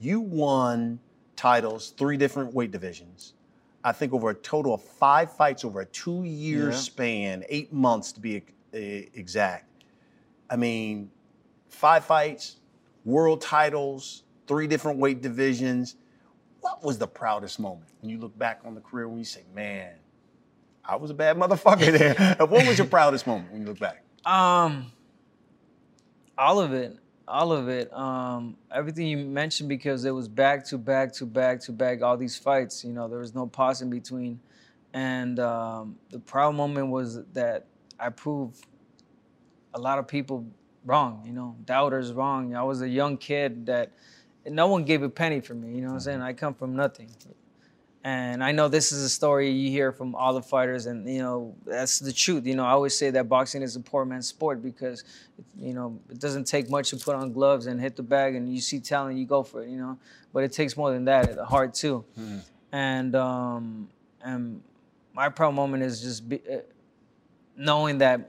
you 0.00 0.20
won 0.20 0.98
titles, 1.36 1.90
three 1.96 2.16
different 2.16 2.52
weight 2.52 2.72
divisions. 2.72 3.34
I 3.84 3.92
think 3.92 4.12
over 4.12 4.30
a 4.30 4.34
total 4.34 4.74
of 4.74 4.82
five 4.82 5.30
fights 5.32 5.64
over 5.64 5.80
a 5.82 5.86
two-year 5.86 6.70
Yeah. 6.70 6.76
span, 6.76 7.44
eight 7.48 7.72
months 7.72 8.12
to 8.12 8.20
be 8.20 8.42
exact. 8.72 9.70
I 10.50 10.56
mean, 10.56 11.10
five 11.68 12.04
fights, 12.04 12.56
world 13.04 13.40
titles, 13.40 14.24
three 14.46 14.66
different 14.66 14.98
weight 14.98 15.20
divisions. 15.20 15.96
What 16.64 16.82
was 16.82 16.96
the 16.96 17.06
proudest 17.06 17.60
moment 17.60 17.90
when 18.00 18.08
you 18.08 18.18
look 18.18 18.38
back 18.38 18.62
on 18.64 18.74
the 18.74 18.80
career 18.80 19.06
when 19.06 19.18
you 19.18 19.24
say, 19.26 19.42
man, 19.54 19.90
I 20.82 20.96
was 20.96 21.10
a 21.10 21.14
bad 21.14 21.36
motherfucker 21.36 21.92
there? 21.92 22.36
what 22.38 22.66
was 22.66 22.78
your 22.78 22.86
proudest 22.86 23.26
moment 23.26 23.52
when 23.52 23.60
you 23.60 23.66
look 23.66 23.78
back? 23.78 24.02
Um, 24.24 24.90
all 26.38 26.58
of 26.58 26.72
it, 26.72 26.96
all 27.28 27.52
of 27.52 27.68
it. 27.68 27.92
Um, 27.92 28.56
everything 28.72 29.06
you 29.06 29.18
mentioned 29.18 29.68
because 29.68 30.06
it 30.06 30.12
was 30.12 30.26
back 30.26 30.64
to 30.68 30.78
back 30.78 31.12
to 31.16 31.26
back 31.26 31.60
to 31.60 31.72
back. 31.72 32.00
All 32.00 32.16
these 32.16 32.38
fights, 32.38 32.82
you 32.82 32.94
know, 32.94 33.08
there 33.08 33.18
was 33.18 33.34
no 33.34 33.46
pause 33.46 33.82
in 33.82 33.90
between, 33.90 34.40
and 34.94 35.38
um, 35.40 35.98
the 36.08 36.18
proud 36.18 36.54
moment 36.54 36.88
was 36.88 37.22
that 37.34 37.66
I 38.00 38.08
proved 38.08 38.64
a 39.74 39.78
lot 39.78 39.98
of 39.98 40.08
people 40.08 40.46
wrong. 40.86 41.24
You 41.26 41.34
know, 41.34 41.56
doubters 41.66 42.14
wrong. 42.14 42.56
I 42.56 42.62
was 42.62 42.80
a 42.80 42.88
young 42.88 43.18
kid 43.18 43.66
that 43.66 43.92
no 44.48 44.66
one 44.68 44.84
gave 44.84 45.02
a 45.02 45.08
penny 45.08 45.40
for 45.40 45.54
me. 45.54 45.74
You 45.74 45.82
know 45.82 45.88
what 45.88 45.94
I'm 45.94 46.00
saying? 46.00 46.20
I 46.20 46.32
come 46.32 46.54
from 46.54 46.76
nothing. 46.76 47.10
And 48.06 48.44
I 48.44 48.52
know 48.52 48.68
this 48.68 48.92
is 48.92 49.02
a 49.02 49.08
story 49.08 49.50
you 49.50 49.70
hear 49.70 49.90
from 49.90 50.14
all 50.14 50.34
the 50.34 50.42
fighters, 50.42 50.84
and 50.84 51.08
you 51.08 51.20
know 51.20 51.54
that's 51.64 51.98
the 51.98 52.12
truth. 52.12 52.46
You 52.46 52.54
know, 52.54 52.64
I 52.64 52.72
always 52.72 52.94
say 52.94 53.08
that 53.10 53.30
boxing 53.30 53.62
is 53.62 53.76
a 53.76 53.80
poor 53.80 54.04
man's 54.04 54.28
sport 54.28 54.62
because, 54.62 55.04
you 55.58 55.72
know, 55.72 55.98
it 56.10 56.20
doesn't 56.20 56.44
take 56.44 56.68
much 56.68 56.90
to 56.90 56.98
put 56.98 57.16
on 57.16 57.32
gloves 57.32 57.66
and 57.66 57.80
hit 57.80 57.96
the 57.96 58.02
bag, 58.02 58.34
and 58.34 58.52
you 58.52 58.60
see 58.60 58.78
talent, 58.78 59.16
you 59.16 59.24
go 59.24 59.42
for 59.42 59.62
it. 59.62 59.70
You 59.70 59.78
know, 59.78 59.98
but 60.34 60.44
it 60.44 60.52
takes 60.52 60.76
more 60.76 60.92
than 60.92 61.06
that, 61.06 61.34
the 61.34 61.46
heart 61.46 61.72
too. 61.72 62.04
And 62.72 63.16
um, 63.16 63.88
and 64.22 64.62
my 65.14 65.30
proud 65.30 65.54
moment 65.54 65.82
is 65.82 66.02
just 66.02 66.28
be, 66.28 66.42
uh, 66.52 66.58
knowing 67.56 67.98
that 67.98 68.28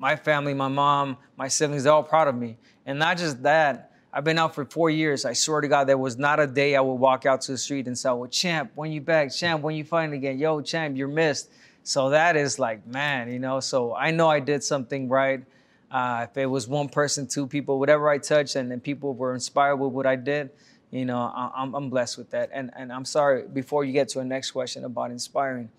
my 0.00 0.16
family, 0.16 0.54
my 0.54 0.68
mom, 0.68 1.18
my 1.36 1.46
siblings, 1.46 1.84
they're 1.84 1.92
all 1.92 2.02
proud 2.02 2.26
of 2.26 2.34
me. 2.34 2.56
And 2.84 2.98
not 2.98 3.16
just 3.16 3.44
that, 3.44 3.92
I've 4.16 4.22
been 4.22 4.38
out 4.38 4.54
for 4.54 4.64
four 4.64 4.90
years. 4.90 5.24
I 5.24 5.32
swear 5.32 5.60
to 5.60 5.66
God, 5.66 5.88
there 5.88 5.98
was 5.98 6.16
not 6.16 6.38
a 6.38 6.46
day 6.46 6.76
I 6.76 6.80
would 6.80 6.94
walk 6.94 7.26
out 7.26 7.40
to 7.42 7.52
the 7.52 7.58
street 7.58 7.88
and 7.88 7.98
say, 7.98 8.10
well, 8.10 8.28
champ, 8.28 8.70
when 8.76 8.92
you 8.92 9.00
back? 9.00 9.34
Champ, 9.34 9.60
when 9.60 9.74
you 9.74 9.82
fighting 9.82 10.14
again? 10.14 10.38
Yo, 10.38 10.60
champ, 10.60 10.96
you're 10.96 11.08
missed. 11.08 11.50
So 11.82 12.10
that 12.10 12.36
is 12.36 12.60
like, 12.60 12.86
man, 12.86 13.32
you 13.32 13.40
know, 13.40 13.58
so 13.58 13.92
I 13.92 14.12
know 14.12 14.28
I 14.28 14.38
did 14.38 14.62
something 14.62 15.08
right. 15.08 15.44
Uh, 15.90 16.26
if 16.30 16.36
it 16.36 16.46
was 16.46 16.68
one 16.68 16.88
person, 16.88 17.26
two 17.26 17.48
people, 17.48 17.80
whatever 17.80 18.08
I 18.08 18.18
touched, 18.18 18.54
and 18.54 18.70
then 18.70 18.78
people 18.78 19.14
were 19.14 19.34
inspired 19.34 19.76
with 19.76 19.90
what 19.90 20.06
I 20.06 20.14
did, 20.14 20.50
you 20.92 21.04
know, 21.04 21.18
I, 21.18 21.50
I'm, 21.56 21.74
I'm 21.74 21.90
blessed 21.90 22.16
with 22.16 22.30
that. 22.30 22.50
And, 22.52 22.70
and 22.76 22.92
I'm 22.92 23.04
sorry, 23.04 23.42
before 23.48 23.84
you 23.84 23.92
get 23.92 24.08
to 24.10 24.20
the 24.20 24.24
next 24.24 24.52
question 24.52 24.84
about 24.84 25.10
inspiring, 25.10 25.70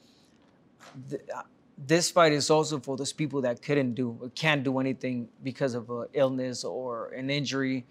th- 1.09 1.21
uh, 1.33 1.43
this 1.87 2.11
fight 2.11 2.33
is 2.33 2.49
also 2.49 2.79
for 2.79 2.97
those 2.97 3.13
people 3.13 3.41
that 3.41 3.61
couldn't 3.61 3.93
do 3.93 4.31
can't 4.35 4.63
do 4.63 4.79
anything 4.79 5.27
because 5.43 5.73
of 5.73 5.89
an 5.89 6.07
illness 6.13 6.63
or 6.63 7.09
an 7.09 7.29
injury. 7.29 7.85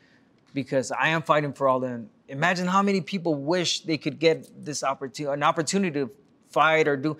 Because 0.54 0.90
I 0.92 1.08
am 1.08 1.22
fighting 1.22 1.52
for 1.52 1.68
all 1.68 1.80
them. 1.80 2.08
Imagine 2.28 2.66
how 2.66 2.80
many 2.80 3.00
people 3.02 3.34
wish 3.34 3.80
they 3.80 3.98
could 3.98 4.18
get 4.18 4.64
this 4.64 4.82
opportunity, 4.82 5.34
an 5.34 5.42
opportunity 5.42 5.92
to 6.00 6.10
fight 6.50 6.88
or 6.88 6.96
do. 6.96 7.18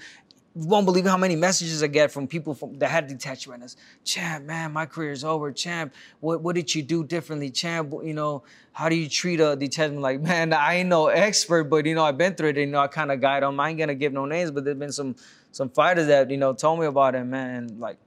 You 0.57 0.69
won't 0.69 0.87
believe 0.87 1.05
how 1.05 1.17
many 1.17 1.35
messages 1.35 1.83
I 1.83 1.89
get 1.89 2.13
from 2.13 2.29
people 2.29 2.55
from, 2.55 2.79
that 2.79 2.89
had 2.89 3.09
detached 3.09 3.49
retinas. 3.49 3.77
Champ, 4.05 4.45
man, 4.45 4.73
my 4.73 4.87
career 4.87 5.11
is 5.11 5.25
over. 5.25 5.51
Champ, 5.51 5.93
what 6.21 6.43
what 6.43 6.55
did 6.55 6.73
you 6.73 6.83
do 6.83 7.03
differently? 7.03 7.51
Champ, 7.51 7.93
you 8.05 8.15
know, 8.15 8.45
how 8.73 8.89
do 8.89 8.95
you 8.95 9.09
treat 9.09 9.41
a 9.41 9.57
detachment? 9.57 10.01
Like, 10.01 10.21
man, 10.21 10.53
I 10.53 10.77
ain't 10.77 10.89
no 10.89 11.09
expert, 11.09 11.65
but 11.65 11.87
you 11.87 11.97
know, 11.97 12.05
I've 12.05 12.17
been 12.17 12.37
through 12.37 12.51
it. 12.51 12.57
You 12.57 12.67
know, 12.67 12.79
I 12.79 12.87
kind 12.87 13.11
of 13.11 13.21
guide 13.21 13.43
them. 13.43 13.59
I 13.59 13.71
ain't 13.71 13.81
gonna 13.81 13.97
give 13.97 14.13
no 14.13 14.27
names, 14.27 14.53
but 14.53 14.65
there's 14.65 14.79
been 14.79 14.93
some 14.93 15.17
some 15.51 15.71
fighters 15.71 16.07
that 16.07 16.31
you 16.31 16.37
know 16.37 16.53
told 16.53 16.79
me 16.79 16.87
about 16.87 17.17
it, 17.17 17.25
man. 17.25 17.51
And 17.57 17.81
like, 17.81 17.99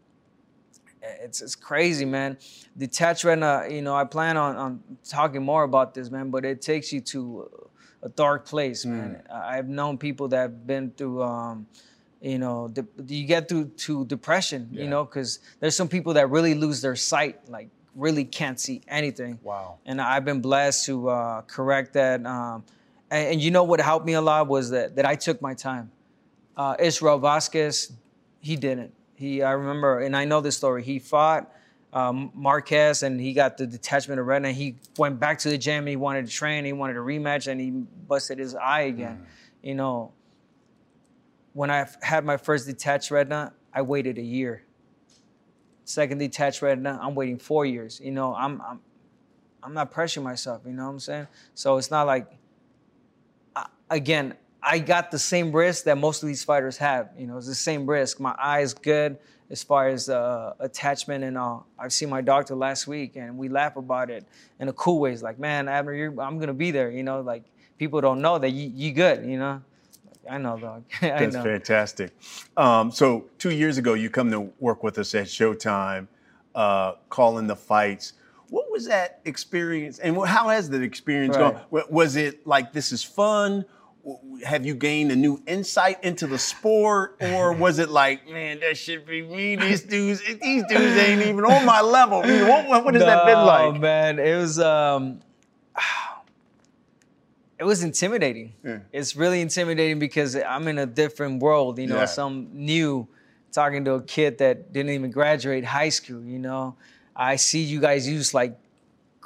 it's 1.22 1.41
it's 1.41 1.56
crazy, 1.56 2.06
man. 2.06 2.38
Detached 2.78 3.24
retina, 3.24 3.65
you 3.70 3.82
know, 3.82 3.96
I 3.96 4.04
plan 4.04 4.38
on 4.38 4.56
on 4.56 4.84
talking 5.08 5.43
more 5.43 5.63
about 5.63 5.93
this, 5.93 6.10
man. 6.10 6.30
But 6.30 6.46
it 6.46 6.62
takes 6.62 6.91
you 6.93 7.02
to 7.02 7.50
a 8.04 8.10
dark 8.10 8.46
place, 8.46 8.86
man. 8.86 9.22
I- 9.32 9.58
I've 9.58 9.67
known 9.67 9.98
people 9.98 10.28
that 10.30 10.41
have 10.41 10.67
been 10.67 10.91
through. 10.91 11.24
Um, 11.24 11.67
you 12.20 12.39
know, 12.39 12.67
de- 12.67 12.86
you 13.06 13.26
get 13.28 13.48
through 13.48 13.65
to 13.86 14.04
depression, 14.06 14.70
you 14.72 14.88
know, 14.88 15.06
because 15.06 15.38
there's 15.60 15.76
some 15.76 15.88
people 15.88 16.13
that 16.15 16.32
really 16.32 16.56
lose 16.56 16.82
their 16.82 16.96
sight, 16.96 17.48
like 17.48 17.70
really 17.96 18.26
can't 18.26 18.60
see 18.60 18.82
anything. 18.88 19.38
Wow. 19.43 19.78
And 19.86 20.02
I've 20.02 20.26
been 20.26 20.41
blessed 20.41 20.86
to 20.88 21.10
uh, 21.10 21.41
correct 21.43 21.93
that. 21.93 22.26
Um, 22.26 22.63
and, 23.12 23.34
and 23.34 23.41
you 23.41 23.52
know 23.52 23.63
what 23.63 23.80
helped 23.80 24.08
me 24.08 24.13
a 24.13 24.22
lot 24.22 24.48
was 24.48 24.72
that 24.72 24.96
that 24.96 25.06
I 25.06 25.13
took 25.13 25.43
my 25.43 25.54
time. 25.54 25.91
Uh, 26.58 26.76
Israel 26.80 27.20
Vasquez, 27.20 27.91
he 28.39 28.56
didn't. 28.56 28.93
He, 29.17 29.41
I 29.41 29.51
remember, 29.53 29.99
and 29.99 30.15
I 30.15 30.25
know 30.25 30.41
this 30.41 30.56
story. 30.56 30.84
He 30.84 30.99
fought 30.99 31.51
um, 31.91 32.32
Marquez, 32.36 33.01
and 33.01 33.19
he 33.19 33.34
got 33.34 33.58
the 33.58 33.65
detachment 33.65 34.19
of 34.19 34.27
retina. 34.27 34.51
He 34.51 34.75
went 34.95 35.19
back 35.19 35.39
to 35.39 35.49
the 35.49 35.58
gym. 35.58 35.80
And 35.80 35.88
He 35.88 35.95
wanted 35.95 36.27
to 36.27 36.32
train. 36.32 36.65
He 36.65 36.73
wanted 36.73 36.97
a 36.97 36.99
rematch, 36.99 37.47
and 37.47 37.60
he 37.60 37.71
busted 37.71 38.38
his 38.38 38.53
eye 38.53 38.82
again. 38.82 39.25
You 39.63 39.73
know, 39.73 40.13
when 41.53 41.71
I 41.71 41.88
had 42.03 42.23
my 42.25 42.38
first 42.38 42.67
detached 42.67 43.10
retina, 43.10 43.53
I 43.73 43.82
waited 43.82 44.19
a 44.19 44.21
year. 44.21 44.63
Second 45.84 46.19
detached 46.19 46.62
retina, 46.62 46.99
I'm 47.01 47.15
waiting 47.15 47.39
four 47.39 47.65
years. 47.65 47.99
You 48.03 48.12
know, 48.12 48.36
I'm 48.36 48.62
I'm 48.62 48.82
I'm 49.63 49.73
not 49.73 49.91
pressuring 49.91 50.23
myself. 50.23 50.62
You 50.65 50.73
know 50.73 50.84
what 50.86 50.91
I'm 50.91 50.99
saying? 50.99 51.27
So 51.56 51.77
it's 51.77 51.89
not 51.89 52.06
like 52.06 52.27
I- 53.56 53.69
again, 53.89 54.36
I 54.67 54.80
got 54.80 55.12
the 55.12 55.19
same 55.19 55.53
risk 55.53 55.86
that 55.86 55.97
most 55.97 56.23
of 56.23 56.27
these 56.27 56.43
fighters 56.43 56.77
have. 56.77 57.10
You 57.17 57.25
know, 57.25 57.38
it's 57.38 57.47
the 57.47 57.56
same 57.56 57.86
risk. 57.89 58.19
My 58.19 58.36
eye 58.38 58.60
is 58.60 58.73
good 58.73 59.17
as 59.49 59.63
far 59.63 59.88
as 59.88 60.10
uh, 60.10 60.53
attachment 60.60 61.23
and 61.23 61.38
all. 61.38 61.65
I've 61.80 61.93
seen 61.93 62.10
my 62.10 62.19
doctor 62.19 62.53
last 62.53 62.86
week, 62.86 63.15
and 63.15 63.38
we 63.38 63.47
laugh 63.47 63.77
about 63.77 64.10
it 64.10 64.25
in 64.60 64.67
a 64.67 64.73
cool 64.73 64.99
way. 64.99 65.13
It's 65.13 65.21
like, 65.23 65.39
man, 65.39 65.69
Abner, 65.69 65.93
you're, 65.93 66.21
I'm 66.21 66.38
gonna 66.38 66.53
be 66.53 66.71
there. 66.71 66.91
You 66.91 67.03
know, 67.03 67.21
like 67.21 67.43
people 67.77 68.01
don't 68.01 68.19
know 68.21 68.38
that 68.39 68.49
you 68.49 68.69
you 68.75 68.91
good. 68.91 69.25
You 69.25 69.39
know, 69.39 69.62
I 70.30 70.38
know, 70.38 70.58
dog. 70.58 70.84
I 71.01 71.08
That's 71.08 71.36
know. 71.36 71.43
fantastic. 71.43 72.12
Um, 72.58 72.91
so 72.91 73.25
two 73.38 73.51
years 73.51 73.77
ago, 73.77 73.93
you 73.93 74.10
come 74.10 74.30
to 74.32 74.51
work 74.60 74.84
with 74.84 74.97
us 74.99 75.15
at 75.15 75.27
Showtime, 75.27 76.08
uh, 76.56 76.93
calling 77.10 77.47
the 77.47 77.56
fights. 77.56 78.13
What 78.49 78.69
was 78.69 78.86
that 78.88 79.21
experience, 79.23 79.99
and 79.99 80.17
how 80.25 80.49
has 80.49 80.69
that 80.71 80.82
experience 80.82 81.38
Right. 81.38 81.56
gone? 81.71 81.86
Was 81.89 82.17
it 82.17 82.45
like 82.45 82.73
this 82.73 82.91
is 82.91 83.01
fun? 83.01 83.63
Have 84.46 84.65
you 84.65 84.74
gained 84.76 85.12
a 85.12 85.15
new 85.15 85.41
insight 85.48 86.02
into 86.04 86.28
the 86.28 86.38
sport, 86.38 87.17
or 87.20 87.52
was 87.54 87.78
it 87.80 87.89
like, 87.89 88.30
man, 88.30 88.60
that 88.62 88.78
should 88.78 89.06
be 89.06 89.22
me? 89.22 89.56
These 89.58 89.82
dudes, 89.84 90.22
these 90.22 90.63
dudes 90.70 90.98
ain't 90.98 91.22
even 91.24 91.43
on 91.43 91.65
my 91.65 91.82
level. 91.82 92.20
What, 92.22 92.67
what, 92.70 92.86
what 92.86 92.93
has 92.93 93.04
that 93.04 93.26
been 93.26 93.34
No, 93.36 93.46
like? 93.46 93.82
man, 93.82 94.20
it 94.20 94.36
was 94.38 94.60
um, 94.60 95.20
it 97.60 97.63
was 97.63 97.84
intimidating. 97.84 98.54
Yeah. 98.63 98.80
It's 98.93 99.15
really 99.15 99.41
intimidating 99.41 100.00
because 100.00 100.36
I'm 100.36 100.67
in 100.67 100.78
a 100.78 100.86
different 100.86 101.41
world. 101.41 101.80
You 101.80 101.88
know, 101.88 101.98
Yeah. 101.98 102.06
some 102.06 102.50
new 102.54 103.08
talking 103.52 103.84
to 103.86 103.93
a 103.96 104.02
kid 104.04 104.38
that 104.38 104.72
didn't 104.72 104.91
even 104.91 105.10
graduate 105.12 105.65
high 105.65 105.89
school. 105.89 106.24
You 106.24 106.39
know, 106.39 106.76
I 107.15 107.36
see 107.38 107.62
you 107.63 107.80
guys 107.82 108.08
use 108.08 108.34
like 108.34 108.58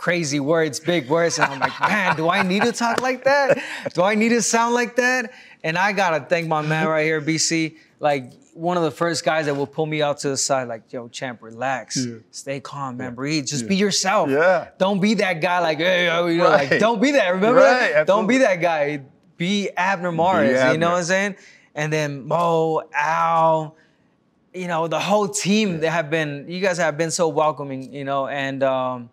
crazy 0.01 0.39
words, 0.39 0.79
big 0.79 1.07
words, 1.07 1.37
and 1.37 1.51
I'm 1.53 1.59
like, 1.59 1.79
man, 1.79 2.15
do 2.15 2.27
I 2.27 2.41
need 2.41 2.63
to 2.63 2.71
talk 2.71 3.01
like 3.01 3.23
that? 3.25 3.61
Do 3.93 4.01
I 4.01 4.15
need 4.15 4.29
to 4.29 4.41
sound 4.41 4.73
like 4.73 4.95
that? 4.95 5.31
And 5.63 5.77
I 5.77 5.91
gotta 5.93 6.25
thank 6.25 6.47
my 6.47 6.63
man 6.63 6.87
right 6.87 7.05
here, 7.05 7.21
BC. 7.21 7.75
Like 7.99 8.33
one 8.55 8.77
of 8.77 8.83
the 8.83 8.89
first 8.91 9.23
guys 9.23 9.45
that 9.45 9.55
will 9.55 9.67
pull 9.67 9.85
me 9.85 10.01
out 10.01 10.17
to 10.21 10.29
the 10.29 10.37
side, 10.37 10.67
like, 10.67 10.91
yo, 10.91 11.07
champ, 11.07 11.43
relax, 11.43 11.97
Yeah. 12.03 12.15
stay 12.31 12.59
calm, 12.59 12.97
man, 12.97 13.13
breathe, 13.13 13.45
just 13.45 13.67
be 13.67 13.75
yourself. 13.75 14.27
Yeah. 14.29 14.69
Don't 14.79 14.99
be 14.99 15.13
that 15.15 15.39
guy, 15.39 15.59
like, 15.59 15.77
hey, 15.77 16.07
yo, 16.07 16.25
you 16.25 16.39
know, 16.39 16.49
like, 16.49 16.79
don't 16.79 16.99
be 16.99 17.11
that. 17.11 17.29
Remember 17.29 17.61
Right, 17.61 17.93
that? 17.93 18.07
Don't 18.07 18.25
be 18.27 18.39
that 18.39 18.55
guy. 18.59 19.01
Be 19.37 19.69
Abner 19.77 20.11
Mares. 20.11 20.49
You 20.51 20.57
Abner. 20.57 20.77
know 20.79 20.89
what 20.91 20.97
I'm 20.97 21.03
saying? 21.03 21.35
And 21.75 21.93
then 21.93 22.27
Mo, 22.27 22.81
Al, 22.93 23.75
you 24.53 24.67
know, 24.67 24.87
the 24.87 24.99
whole 24.99 25.27
team 25.29 25.79
that 25.81 25.91
have 25.91 26.09
been, 26.09 26.45
you 26.49 26.59
guys 26.59 26.77
have 26.79 26.97
been 26.97 27.11
so 27.11 27.27
welcoming, 27.29 27.93
you 27.93 28.03
know, 28.03 28.27
and 28.27 28.63
um, 28.63 29.09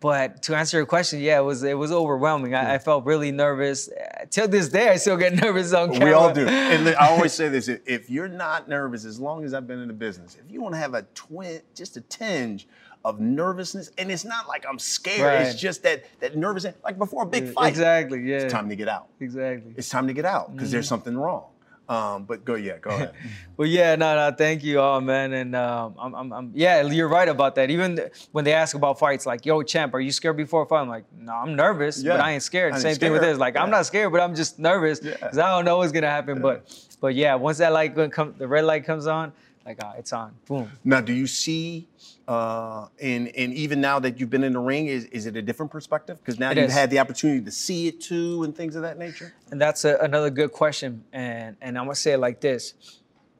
but 0.00 0.42
to 0.44 0.54
answer 0.56 0.76
your 0.76 0.86
question, 0.86 1.20
yeah, 1.20 1.38
it 1.38 1.42
was 1.42 1.62
it 1.62 1.76
was 1.76 1.90
overwhelming. 1.92 2.54
I, 2.54 2.74
I 2.74 2.78
felt 2.78 3.04
really 3.04 3.32
nervous. 3.32 3.88
Till 4.30 4.46
this 4.48 4.68
day, 4.68 4.90
I 4.90 4.96
still 4.96 5.16
get 5.16 5.34
nervous 5.42 5.72
on 5.72 5.92
camera. 5.92 6.06
We 6.08 6.12
all 6.12 6.32
do. 6.32 6.46
And 6.46 6.88
I 6.90 7.08
always 7.08 7.32
say 7.40 7.48
this: 7.48 7.68
if- 7.68 8.10
you're 8.10 8.28
not 8.28 8.68
nervous, 8.68 9.04
as 9.04 9.18
long 9.18 9.44
as 9.44 9.54
I've 9.54 9.66
been 9.66 9.80
in 9.80 9.88
the 9.88 9.94
business, 9.94 10.36
if 10.44 10.50
you 10.52 10.60
want 10.60 10.74
to 10.74 10.78
have 10.78 10.94
a 10.94 11.02
twin, 11.14 11.60
just 11.74 11.96
a 11.96 12.00
tinge 12.02 12.68
of 13.04 13.20
nervousness, 13.20 13.90
and 13.98 14.10
it's 14.10 14.24
not 14.24 14.48
like 14.48 14.64
I'm 14.68 14.78
scared. 14.78 15.46
It's 15.46 15.54
just 15.60 15.82
that 15.84 16.04
that 16.20 16.36
nervousness, 16.36 16.74
like 16.84 16.98
before 16.98 17.22
a 17.22 17.26
big 17.26 17.52
fight. 17.52 17.68
exactly, 17.68 18.20
yeah. 18.22 18.38
It's 18.38 18.52
time 18.52 18.68
to 18.68 18.76
get 18.76 18.88
out. 18.88 19.06
Exactly. 19.20 19.72
It's 19.76 19.88
time 19.88 20.06
to 20.08 20.12
get 20.12 20.24
out 20.24 20.52
because 20.54 20.70
there's 20.70 20.86
Mhm. 20.86 20.88
something 20.90 21.16
wrong. 21.16 21.44
Um, 21.88 22.24
but 22.24 22.44
go, 22.44 22.54
yeah, 22.56 22.78
go 22.78 22.90
ahead. 22.90 23.12
Well, 23.56 23.66
yeah, 23.68 23.94
no, 23.94 24.14
no, 24.16 24.36
thank 24.36 24.62
you, 24.62 24.80
all 24.80 25.00
man, 25.00 25.32
and 25.32 25.56
um, 25.56 25.94
I'm, 25.98 26.14
I'm, 26.14 26.32
I'm, 26.32 26.52
yeah, 26.54 26.82
you're 26.82 27.08
right 27.08 27.26
about 27.28 27.54
that. 27.54 27.70
Even 27.70 27.96
th- 27.96 28.12
when 28.32 28.44
they 28.44 28.52
ask 28.52 28.76
about 28.76 28.98
fights, 28.98 29.24
like, 29.24 29.46
"Yo, 29.46 29.62
champ, 29.62 29.94
are 29.94 30.00
you 30.00 30.12
scared 30.12 30.36
before 30.36 30.64
a 30.64 30.66
fight?" 30.66 30.82
I'm 30.82 30.90
like, 30.90 31.04
"No, 31.18 31.32
I'm 31.32 31.56
nervous, 31.56 32.02
but 32.02 32.20
I 32.20 32.32
ain't 32.32 32.42
scared." 32.42 32.74
I 32.74 32.76
ain't 32.76 32.82
Same 32.82 32.96
thing 32.96 33.12
with 33.12 33.22
this, 33.22 33.38
like, 33.38 33.56
I'm 33.56 33.70
not 33.70 33.86
scared, 33.86 34.12
but 34.12 34.20
I'm 34.20 34.34
just 34.34 34.58
nervous 34.58 35.00
because 35.00 35.38
I 35.38 35.48
don't 35.48 35.64
know 35.64 35.78
what's 35.78 35.90
gonna 35.92 36.10
happen. 36.10 36.42
But, 36.42 36.68
but 37.00 37.14
yeah, 37.14 37.34
once 37.34 37.56
that 37.58 37.72
light 37.72 37.94
come, 38.12 38.34
the 38.36 38.46
red 38.46 38.64
light 38.66 38.84
comes 38.84 39.06
on, 39.06 39.32
like, 39.66 39.78
ah, 39.82 39.94
it's 39.98 40.12
on, 40.12 40.34
boom. 40.46 40.70
Now, 40.84 41.00
do 41.00 41.12
you 41.12 41.26
see, 41.26 41.88
uh, 42.28 42.86
and 43.00 43.28
and 43.36 43.52
even 43.52 43.80
now 43.80 43.98
that 43.98 44.20
you've 44.20 44.30
been 44.30 44.44
in 44.44 44.52
the 44.52 44.60
ring, 44.60 44.86
is 44.86 45.04
is 45.06 45.26
it 45.26 45.36
a 45.36 45.42
different 45.42 45.72
perspective? 45.72 46.18
Because 46.18 46.38
now 46.38 46.52
It 46.52 46.56
you've 46.58 46.66
is. 46.68 46.72
had 46.74 46.88
the 46.90 47.00
opportunity 47.00 47.44
to 47.44 47.50
see 47.50 47.88
it 47.88 48.00
too, 48.00 48.44
and 48.44 48.54
things 48.56 48.76
of 48.76 48.82
that 48.82 48.96
nature. 48.98 49.34
And 49.50 49.60
that's 49.60 49.84
a, 49.84 49.96
another 49.98 50.30
good 50.30 50.52
question. 50.52 51.04
And 51.12 51.56
and 51.60 51.76
I'm 51.76 51.84
gonna 51.84 51.96
say 51.96 52.12
it 52.12 52.18
like 52.18 52.40
this: 52.40 52.74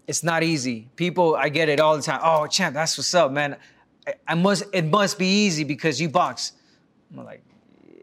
It's 0.08 0.24
not 0.24 0.42
easy. 0.42 0.88
People, 0.96 1.36
I 1.36 1.48
get 1.48 1.68
it 1.68 1.78
all 1.80 1.96
the 1.96 2.02
time. 2.02 2.20
Oh, 2.22 2.46
champ, 2.46 2.74
that's 2.74 2.98
what's 2.98 3.14
up, 3.14 3.30
man. 3.30 3.56
I, 4.06 4.14
I 4.28 4.34
must. 4.34 4.64
It 4.72 4.84
must 4.86 5.18
be 5.18 5.26
easy 5.46 5.62
because 5.64 6.00
you 6.00 6.08
box. 6.08 6.52
I'm 7.16 7.24
like, 7.24 7.42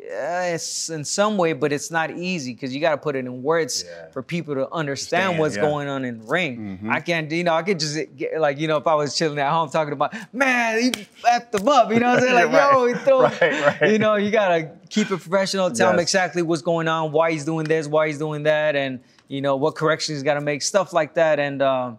yeah, 0.05 0.53
it's 0.53 0.89
in 0.89 1.05
some 1.05 1.37
way, 1.37 1.53
but 1.53 1.71
it's 1.71 1.89
not 1.89 2.11
easy 2.11 2.53
because 2.53 2.73
you 2.75 2.81
got 2.81 2.91
to 2.91 2.97
put 2.97 3.15
it 3.15 3.19
in 3.19 3.41
words 3.41 3.85
for 4.11 4.21
people 4.21 4.53
to 4.55 4.61
understand 4.71 4.83
Understand, 5.23 5.39
what's 5.39 5.55
yeah. 5.55 5.61
going 5.61 5.87
on 5.87 6.03
in 6.05 6.19
the 6.19 6.25
ring. 6.25 6.87
I 6.91 6.99
can't, 6.99 7.31
you 7.31 7.43
know, 7.45 7.53
I 7.53 7.63
could 7.63 7.79
just 7.79 7.97
get 8.17 8.39
like, 8.39 8.59
you 8.59 8.67
know, 8.67 8.77
if 8.77 8.85
I 8.85 8.95
was 8.95 9.15
chilling 9.17 9.39
at 9.39 9.49
home 9.49 9.69
talking 9.69 9.93
about, 9.93 10.13
man, 10.33 10.81
he 10.81 10.91
effed 10.91 11.53
him 11.57 11.67
up, 11.67 11.91
you 11.91 11.99
know 11.99 12.09
what 12.09 12.23
I'm 12.23 12.29
saying? 12.29 12.33
Like, 12.51 12.73
yo, 12.73 12.85
he 12.87 12.93
threw, 12.95 13.21
right, 13.21 13.41
right. 13.81 13.91
you 13.91 13.97
know, 13.97 14.15
you 14.15 14.29
gotta 14.29 14.71
keep 14.89 15.09
it 15.09 15.19
professional. 15.19 15.71
Tell 15.71 15.91
him 15.91 15.99
exactly 15.99 16.41
what's 16.41 16.61
going 16.61 16.87
on, 16.87 17.11
why 17.11 17.31
he's 17.31 17.45
doing 17.45 17.65
this, 17.65 17.87
why 17.87 18.07
he's 18.07 18.17
doing 18.19 18.43
that, 18.43 18.75
and 18.75 18.99
you 19.29 19.41
know 19.41 19.55
what 19.55 19.75
corrections 19.75 20.17
he's 20.17 20.23
got 20.23 20.33
to 20.35 20.41
make, 20.41 20.61
stuff 20.61 20.91
like 20.93 21.13
that. 21.15 21.39
And 21.39 21.61
um, 21.61 21.97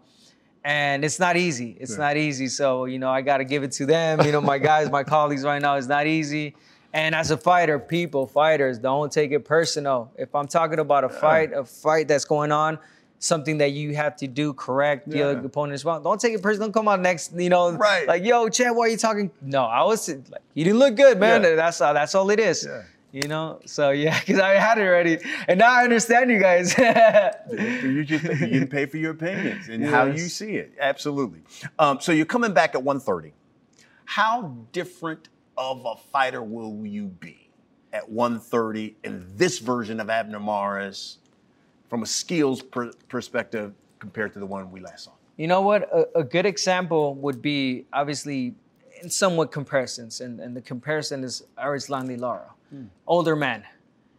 and 0.63 1.05
it's 1.05 1.19
not 1.19 1.37
easy. 1.37 1.77
It's 1.81 1.93
Yeah. 1.93 1.99
not 1.99 2.17
easy. 2.17 2.49
So 2.49 2.85
you 2.85 2.99
know, 2.99 3.11
I 3.11 3.23
got 3.23 3.39
to 3.39 3.45
give 3.45 3.63
it 3.63 3.73
to 3.73 3.87
them. 3.87 4.21
You 4.25 4.33
know, 4.33 4.41
my 4.41 4.59
guys, 4.59 4.91
my 4.91 5.05
colleagues 5.17 5.43
right 5.43 5.61
now, 5.61 5.75
it's 5.77 5.87
not 5.89 6.07
easy. 6.07 6.55
And 6.95 7.13
as 7.15 7.33
a 7.33 7.37
fighter, 7.37 7.79
people, 7.81 8.27
fighters, 8.27 8.79
don't 8.79 9.11
take 9.13 9.33
it 9.33 9.45
personal. 9.45 10.13
If 10.17 10.33
I'm 10.35 10.47
talking 10.47 10.79
about 10.79 11.03
a 11.03 11.09
fight, 11.09 11.53
a 11.53 11.65
fight 11.65 12.07
that's 12.07 12.25
going 12.25 12.53
on, 12.53 12.79
something 13.19 13.59
that 13.59 13.73
you 13.73 13.97
have 13.97 14.15
to 14.19 14.29
do 14.29 14.53
correct 14.55 15.11
the 15.11 15.23
other 15.23 15.41
Yeah. 15.41 15.45
opponent 15.47 15.75
as 15.75 15.85
well. 15.85 15.99
Don't 16.01 16.21
take 16.21 16.35
it 16.35 16.41
personal. 16.43 16.69
Don't 16.69 16.73
come 16.73 16.87
out 16.89 17.01
next, 17.01 17.33
you 17.35 17.49
know, 17.49 17.73
Right. 17.73 18.07
like, 18.07 18.23
yo, 18.25 18.49
Chad, 18.49 18.77
why 18.77 18.87
are 18.87 18.89
you 18.91 18.97
talking? 18.97 19.31
No, 19.43 19.65
I 19.65 19.83
was 19.83 20.09
like, 20.09 20.43
you 20.55 20.63
didn't 20.65 20.79
look 20.79 20.95
good, 20.95 21.19
man. 21.19 21.43
Yeah. 21.43 21.57
That's 21.57 21.81
all. 21.81 21.95
That's 21.95 22.15
all 22.15 22.31
it 22.31 22.39
is. 22.39 22.65
Yeah. 22.65 22.83
You 23.11 23.29
know, 23.29 23.61
so 23.65 23.91
yeah, 23.91 24.19
because 24.27 24.39
I 24.41 24.51
had 24.55 24.79
it 24.79 24.83
already, 24.83 25.19
and 25.49 25.59
now 25.61 25.73
I 25.73 25.85
understand 25.85 26.31
you 26.31 26.39
guys. 26.41 26.77
you 27.51 28.05
just 28.05 28.25
you 28.25 28.35
getting 28.37 28.67
paid 28.69 28.91
for 28.91 28.97
your 28.99 29.13
opinions 29.13 29.69
and 29.69 29.85
how 29.85 30.05
you 30.07 30.19
see 30.29 30.57
it. 30.57 30.73
Absolutely. 30.81 31.41
Um, 31.79 32.01
so 32.01 32.11
you're 32.13 32.27
coming 32.27 32.53
back 32.53 32.75
at 32.75 32.83
130. 32.83 33.33
How 34.05 34.57
different 34.73 35.29
of 35.57 35.85
a 35.85 35.97
fighter 35.97 36.43
will 36.43 36.85
you 36.85 37.07
be 37.07 37.49
at 37.93 38.09
130 38.09 38.97
in 39.05 39.27
this 39.37 39.59
version 39.59 40.01
of 40.01 40.11
Abner 40.11 40.41
Mares 40.41 41.19
from 41.89 42.03
a 42.03 42.07
skills 42.07 42.63
per- 42.63 42.93
perspective 43.09 43.73
compared 43.99 44.33
to 44.33 44.39
the 44.39 44.47
one 44.47 44.71
we 44.71 44.81
last 44.81 45.05
saw? 45.05 45.13
You 45.37 45.47
know 45.47 45.63
what? 45.63 45.83
A, 45.93 46.21
a 46.21 46.25
good 46.25 46.47
example 46.47 47.15
would 47.17 47.43
be 47.43 47.87
obviously 47.93 48.55
in 49.03 49.11
somewhat 49.11 49.53
comparisons, 49.53 50.21
and, 50.21 50.41
and 50.41 50.57
the 50.57 50.63
comparison 50.63 51.25
is 51.25 51.43
Erislandy 51.59 52.19
Lara, 52.19 52.51
hmm. 52.71 52.85
older 53.07 53.37
man. 53.37 53.65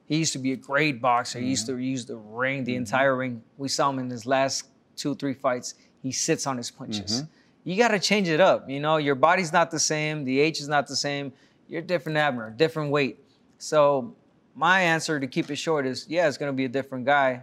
He 0.07 0.17
used 0.17 0.33
to 0.33 0.39
be 0.39 0.51
a 0.51 0.55
great 0.55 1.01
boxer. 1.01 1.39
He 1.39 1.47
used 1.47 1.65
to 1.65 1.73
mm-hmm. 1.73 1.81
use 1.81 2.05
the 2.05 2.15
ring, 2.15 2.63
the 2.63 2.73
mm-hmm. 2.73 2.79
entire 2.79 3.15
ring. 3.15 3.41
We 3.57 3.69
saw 3.69 3.89
him 3.89 3.99
in 3.99 4.09
his 4.09 4.25
last 4.25 4.67
two, 4.95 5.15
three 5.15 5.33
fights. 5.33 5.73
He 6.03 6.11
sits 6.11 6.45
on 6.45 6.57
his 6.57 6.69
punches. 6.69 7.21
Mm-hmm. 7.23 7.31
You 7.65 7.75
got 7.75 7.89
to 7.89 7.99
change 7.99 8.29
it 8.29 8.39
up. 8.39 8.69
You 8.69 8.79
know, 8.79 8.97
your 8.97 9.15
body's 9.15 9.51
not 9.51 9.71
the 9.71 9.79
same. 9.79 10.23
The 10.23 10.39
age 10.39 10.59
is 10.61 10.69
not 10.69 10.87
the 10.87 10.95
same. 10.95 11.33
You're 11.67 11.81
different 11.81 12.17
Abner, 12.17 12.51
different 12.51 12.91
weight. 12.91 13.19
So 13.57 14.15
my 14.53 14.81
answer 14.81 15.19
to 15.19 15.27
keep 15.27 15.49
it 15.49 15.55
short 15.55 15.85
is, 15.87 16.05
yeah, 16.07 16.27
it's 16.27 16.37
going 16.37 16.51
to 16.51 16.55
be 16.55 16.65
a 16.65 16.69
different 16.69 17.05
guy, 17.05 17.41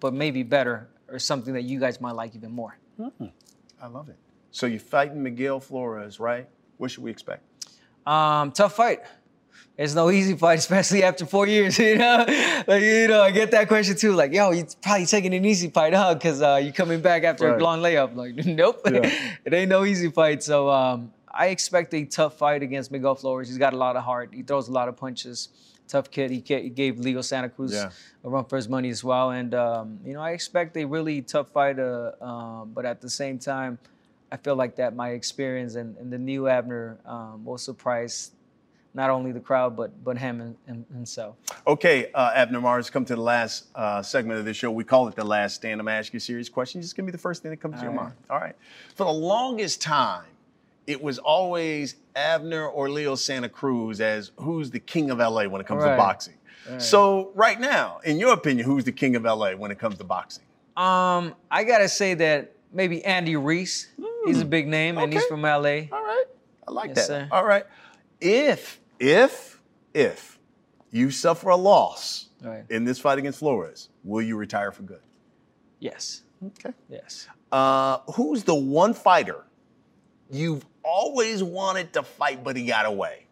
but 0.00 0.12
maybe 0.12 0.42
better 0.42 0.88
or 1.08 1.18
something 1.18 1.54
that 1.54 1.62
you 1.62 1.80
guys 1.80 2.00
might 2.00 2.12
like 2.14 2.36
even 2.36 2.52
more. 2.52 2.78
I 3.80 3.86
love 3.86 4.10
it. 4.10 4.16
So 4.50 4.66
you're 4.66 4.78
fighting 4.78 5.22
Miguel 5.22 5.60
Flores, 5.60 6.20
right? 6.20 6.46
What 6.76 6.90
should 6.90 7.02
we 7.02 7.10
expect? 7.10 7.42
Um, 8.06 8.52
tough 8.52 8.76
fight. 8.76 9.00
It's 9.76 9.94
no 9.94 10.10
easy 10.10 10.36
fight, 10.36 10.58
especially 10.64 11.02
after 11.02 11.24
four 11.26 11.46
years. 11.46 11.78
You 11.82 11.96
know, 11.98 12.24
like 12.66 12.82
you 12.82 13.08
know, 13.08 13.22
I 13.22 13.30
get 13.30 13.50
that 13.52 13.68
question 13.68 13.96
too. 13.96 14.12
Like, 14.12 14.32
yo, 14.32 14.50
you 14.52 14.66
probably 14.82 15.06
taking 15.06 15.34
an 15.34 15.44
easy 15.44 15.68
fight, 15.70 15.94
huh? 15.94 16.14
Because 16.14 16.42
uh, 16.42 16.60
you 16.62 16.72
coming 16.72 17.00
back 17.00 17.24
after 17.24 17.50
Right. 17.50 17.60
a 17.60 17.64
long 17.64 17.80
layup. 17.80 18.14
Like, 18.14 18.34
nope, 18.46 18.80
Yeah. 18.86 19.10
it 19.44 19.52
ain't 19.54 19.70
no 19.70 19.84
easy 19.84 20.10
fight. 20.10 20.42
So 20.42 20.68
um, 20.70 21.12
I 21.32 21.46
expect 21.48 21.94
a 21.94 22.04
tough 22.04 22.36
fight 22.38 22.62
against 22.62 22.90
Miguel 22.92 23.14
Flores. 23.14 23.48
He's 23.48 23.58
got 23.58 23.72
a 23.72 23.76
lot 23.78 23.96
of 23.96 24.02
heart. 24.04 24.30
He 24.32 24.42
throws 24.42 24.68
a 24.68 24.72
lot 24.72 24.88
of 24.88 24.96
punches. 24.96 25.48
Tough 25.88 26.10
kid. 26.10 26.30
He, 26.30 26.42
he 26.46 26.68
gave 26.70 26.98
Leo 26.98 27.20
Santa 27.22 27.48
Cruz 27.48 27.72
Yeah. 27.72 27.90
a 28.24 28.28
run 28.30 28.44
for 28.44 28.56
his 28.56 28.68
money 28.68 28.88
as 28.90 29.02
well. 29.02 29.30
And 29.30 29.54
um, 29.54 29.98
you 30.04 30.12
know, 30.14 30.20
I 30.20 30.30
expect 30.32 30.76
a 30.76 30.84
really 30.84 31.22
tough 31.22 31.48
fight. 31.50 31.78
Uh, 31.78 32.12
um, 32.20 32.70
but 32.74 32.84
at 32.86 33.00
the 33.00 33.10
same 33.10 33.38
time, 33.38 33.78
I 34.30 34.36
feel 34.36 34.54
like 34.56 34.76
that 34.76 34.94
my 34.94 35.10
experience 35.10 35.74
and, 35.74 35.96
and 35.98 36.10
the 36.12 36.18
new 36.18 36.46
Abner 36.48 36.98
um, 37.04 37.44
will 37.44 37.58
surprise 37.58 38.30
not 38.94 39.10
only 39.10 39.32
the 39.32 39.40
crowd 39.40 39.76
but 39.76 40.04
but 40.04 40.18
him 40.18 40.40
and, 40.40 40.56
and 40.66 40.84
himself. 40.92 41.36
Okay, 41.66 42.10
uh, 42.14 42.32
Abner 42.34 42.60
Mares, 42.60 42.90
come 42.90 43.04
to 43.06 43.14
the 43.14 43.20
last 43.22 43.66
uh, 43.74 44.02
segment 44.02 44.38
of 44.38 44.44
the 44.44 44.54
show. 44.54 44.70
We 44.70 44.84
call 44.84 45.08
it 45.08 45.14
the 45.14 45.24
last 45.24 45.54
stand. 45.56 45.80
I'm 45.80 45.86
gonna 45.86 45.96
ask 45.98 46.12
you 46.12 46.18
a 46.18 46.20
serious 46.20 46.48
question. 46.48 46.80
Just 46.82 46.96
give 46.96 47.04
me 47.04 47.12
the 47.12 47.18
first 47.18 47.42
thing 47.42 47.50
that 47.50 47.58
comes 47.60 47.76
to 47.78 47.82
your 47.82 47.90
All 47.92 47.96
right. 47.98 48.04
mind. 48.04 48.14
All 48.30 48.38
right. 48.38 48.54
For 48.94 49.04
the 49.04 49.12
longest 49.12 49.80
time, 49.80 50.24
it 50.86 51.02
was 51.02 51.18
always 51.18 51.96
Abner 52.16 52.66
or 52.66 52.90
Leo 52.90 53.14
Santa 53.14 53.48
Cruz 53.48 54.00
as 54.00 54.32
who's 54.36 54.70
the 54.70 54.80
king 54.80 55.10
of 55.10 55.18
LA 55.18 55.44
when 55.46 55.60
it 55.60 55.66
comes 55.66 55.84
to 55.84 55.96
boxing. 55.96 56.34
Right. 56.68 56.80
So 56.82 57.30
right 57.34 57.58
now, 57.60 58.00
in 58.04 58.18
your 58.18 58.32
opinion, 58.34 58.66
who's 58.66 58.84
the 58.84 58.92
king 58.92 59.16
of 59.16 59.24
LA 59.24 59.52
when 59.52 59.70
it 59.70 59.78
comes 59.78 59.96
to 59.98 60.04
boxing? 60.04 60.44
Um, 60.76 61.34
I 61.50 61.64
gotta 61.64 61.88
say 61.88 62.14
that 62.14 62.52
maybe 62.72 63.04
Andy 63.04 63.36
Reese. 63.36 63.88
He's 64.26 64.40
a 64.40 64.44
big 64.44 64.68
name 64.68 64.98
and 64.98 65.12
he's 65.12 65.24
from 65.26 65.42
LA. 65.42 65.48
All 65.90 66.02
right. 66.02 66.24
I 66.68 66.70
like 66.70 66.88
Yes, 66.88 66.96
that. 66.96 67.06
sir. 67.06 67.28
All 67.32 67.44
right. 67.44 67.64
If, 68.20 68.80
if, 69.02 69.60
if 69.92 70.38
you 70.90 71.10
suffer 71.10 71.50
a 71.50 71.56
loss 71.56 72.28
Right. 72.42 72.64
in 72.70 72.84
this 72.84 72.98
fight 72.98 73.18
against 73.18 73.38
Flores, 73.40 73.88
will 74.04 74.22
you 74.22 74.36
retire 74.36 74.72
for 74.72 74.82
good? 74.82 75.00
Yes. 75.80 76.22
Okay. 76.44 76.72
Yes. 76.88 77.28
Uh, 77.50 77.98
who's 78.14 78.42
the 78.44 78.54
one 78.54 78.94
fighter 78.94 79.44
you've 80.30 80.64
always 80.82 81.42
wanted 81.42 81.92
to 81.92 82.02
fight, 82.02 82.42
but 82.42 82.56
he 82.56 82.64
got 82.66 82.86
away? 82.86 83.26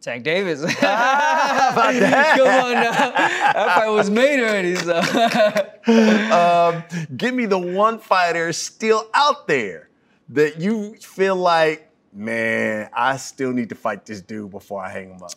Tank 0.00 0.22
Davis. 0.24 0.64
Ah? 0.82 1.72
Come 2.36 2.48
on 2.48 2.72
now. 2.74 2.92
That 2.92 3.74
fight 3.76 3.88
was 3.88 4.08
made 4.10 4.40
already. 4.40 4.76
So. 4.76 4.96
um, 6.32 6.84
give 7.16 7.34
me 7.34 7.46
the 7.46 7.58
one 7.58 7.98
fighter 7.98 8.52
still 8.52 9.08
out 9.14 9.46
there 9.48 9.88
that 10.30 10.60
you 10.60 10.94
feel 10.94 11.36
like, 11.36 11.85
man, 12.16 12.88
I 12.92 13.16
still 13.18 13.52
need 13.52 13.68
to 13.68 13.74
fight 13.74 14.06
this 14.06 14.20
dude 14.20 14.50
before 14.50 14.82
I 14.82 14.90
hang 14.90 15.10
him 15.10 15.22
up. 15.22 15.32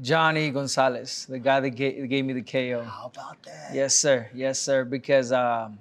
Johnny 0.00 0.50
Gonzalez, 0.50 1.26
the 1.26 1.38
guy 1.38 1.60
that 1.60 1.70
gave, 1.70 2.08
gave 2.08 2.24
me 2.24 2.32
the 2.32 2.42
KO. 2.42 2.82
How 2.82 3.06
about 3.06 3.42
that? 3.44 3.70
Yes, 3.72 3.94
sir. 3.94 4.28
Yes, 4.34 4.58
sir. 4.60 4.84
Because 4.84 5.32
um, 5.32 5.78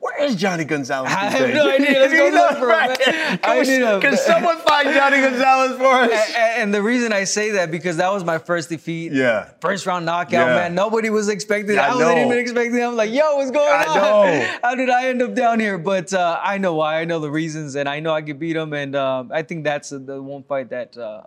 Where 0.00 0.14
Where's 0.18 0.34
Johnny 0.34 0.64
Gonzalez? 0.64 1.12
I 1.12 1.14
have 1.30 1.46
days? 1.48 1.54
no 1.54 1.70
idea. 1.70 2.00
Let's 2.00 2.12
go 2.20 2.30
know, 2.30 2.34
look 2.36 2.50
for 2.58 2.64
him, 2.64 2.68
right? 2.68 2.88
man. 3.06 3.38
Can, 3.38 3.38
I 3.44 3.60
we- 3.60 3.66
need 3.66 3.82
him. 3.82 4.00
can 4.00 4.16
someone 4.16 4.56
find 4.58 4.88
Johnny 4.94 5.18
Gonzalez 5.18 5.76
for 5.76 5.84
us? 5.86 6.10
A- 6.10 6.38
a- 6.38 6.60
And 6.62 6.72
the 6.74 6.82
reason 6.82 7.12
I 7.12 7.24
say 7.24 7.50
that 7.52 7.70
because 7.70 7.98
that 7.98 8.10
was 8.12 8.24
my 8.24 8.38
first 8.38 8.70
defeat. 8.70 9.12
Yeah. 9.12 9.50
First 9.60 9.84
round 9.86 10.06
knockout, 10.06 10.32
Yeah. 10.32 10.54
man. 10.54 10.74
Nobody 10.74 11.10
was 11.10 11.28
expecting 11.28 11.76
it. 11.76 11.78
I 11.78 11.88
I, 11.88 11.94
wasn't 11.96 12.18
even 12.18 12.38
expecting. 12.38 12.82
I'm 12.82 12.96
like, 12.96 13.10
yo, 13.12 13.36
what's 13.36 13.50
going 13.50 13.68
I 13.68 13.84
on? 13.84 13.94
know. 13.96 14.56
How 14.62 14.74
did 14.74 14.88
I 14.88 15.08
end 15.08 15.20
up 15.20 15.34
down 15.34 15.60
here? 15.60 15.76
But 15.76 16.12
uh, 16.14 16.40
I 16.42 16.56
know 16.56 16.74
why. 16.76 17.00
I 17.00 17.04
know 17.04 17.18
the 17.20 17.30
reasons, 17.30 17.74
and 17.76 17.86
I 17.88 18.00
know 18.00 18.12
I 18.14 18.22
could 18.22 18.38
beat 18.38 18.56
him. 18.56 18.72
And 18.72 18.96
um, 18.96 19.30
I 19.32 19.42
think 19.42 19.64
that's 19.64 19.90
the 19.90 20.22
one 20.22 20.44
fight 20.44 20.70
that 20.70 20.96
uh, 20.96 21.24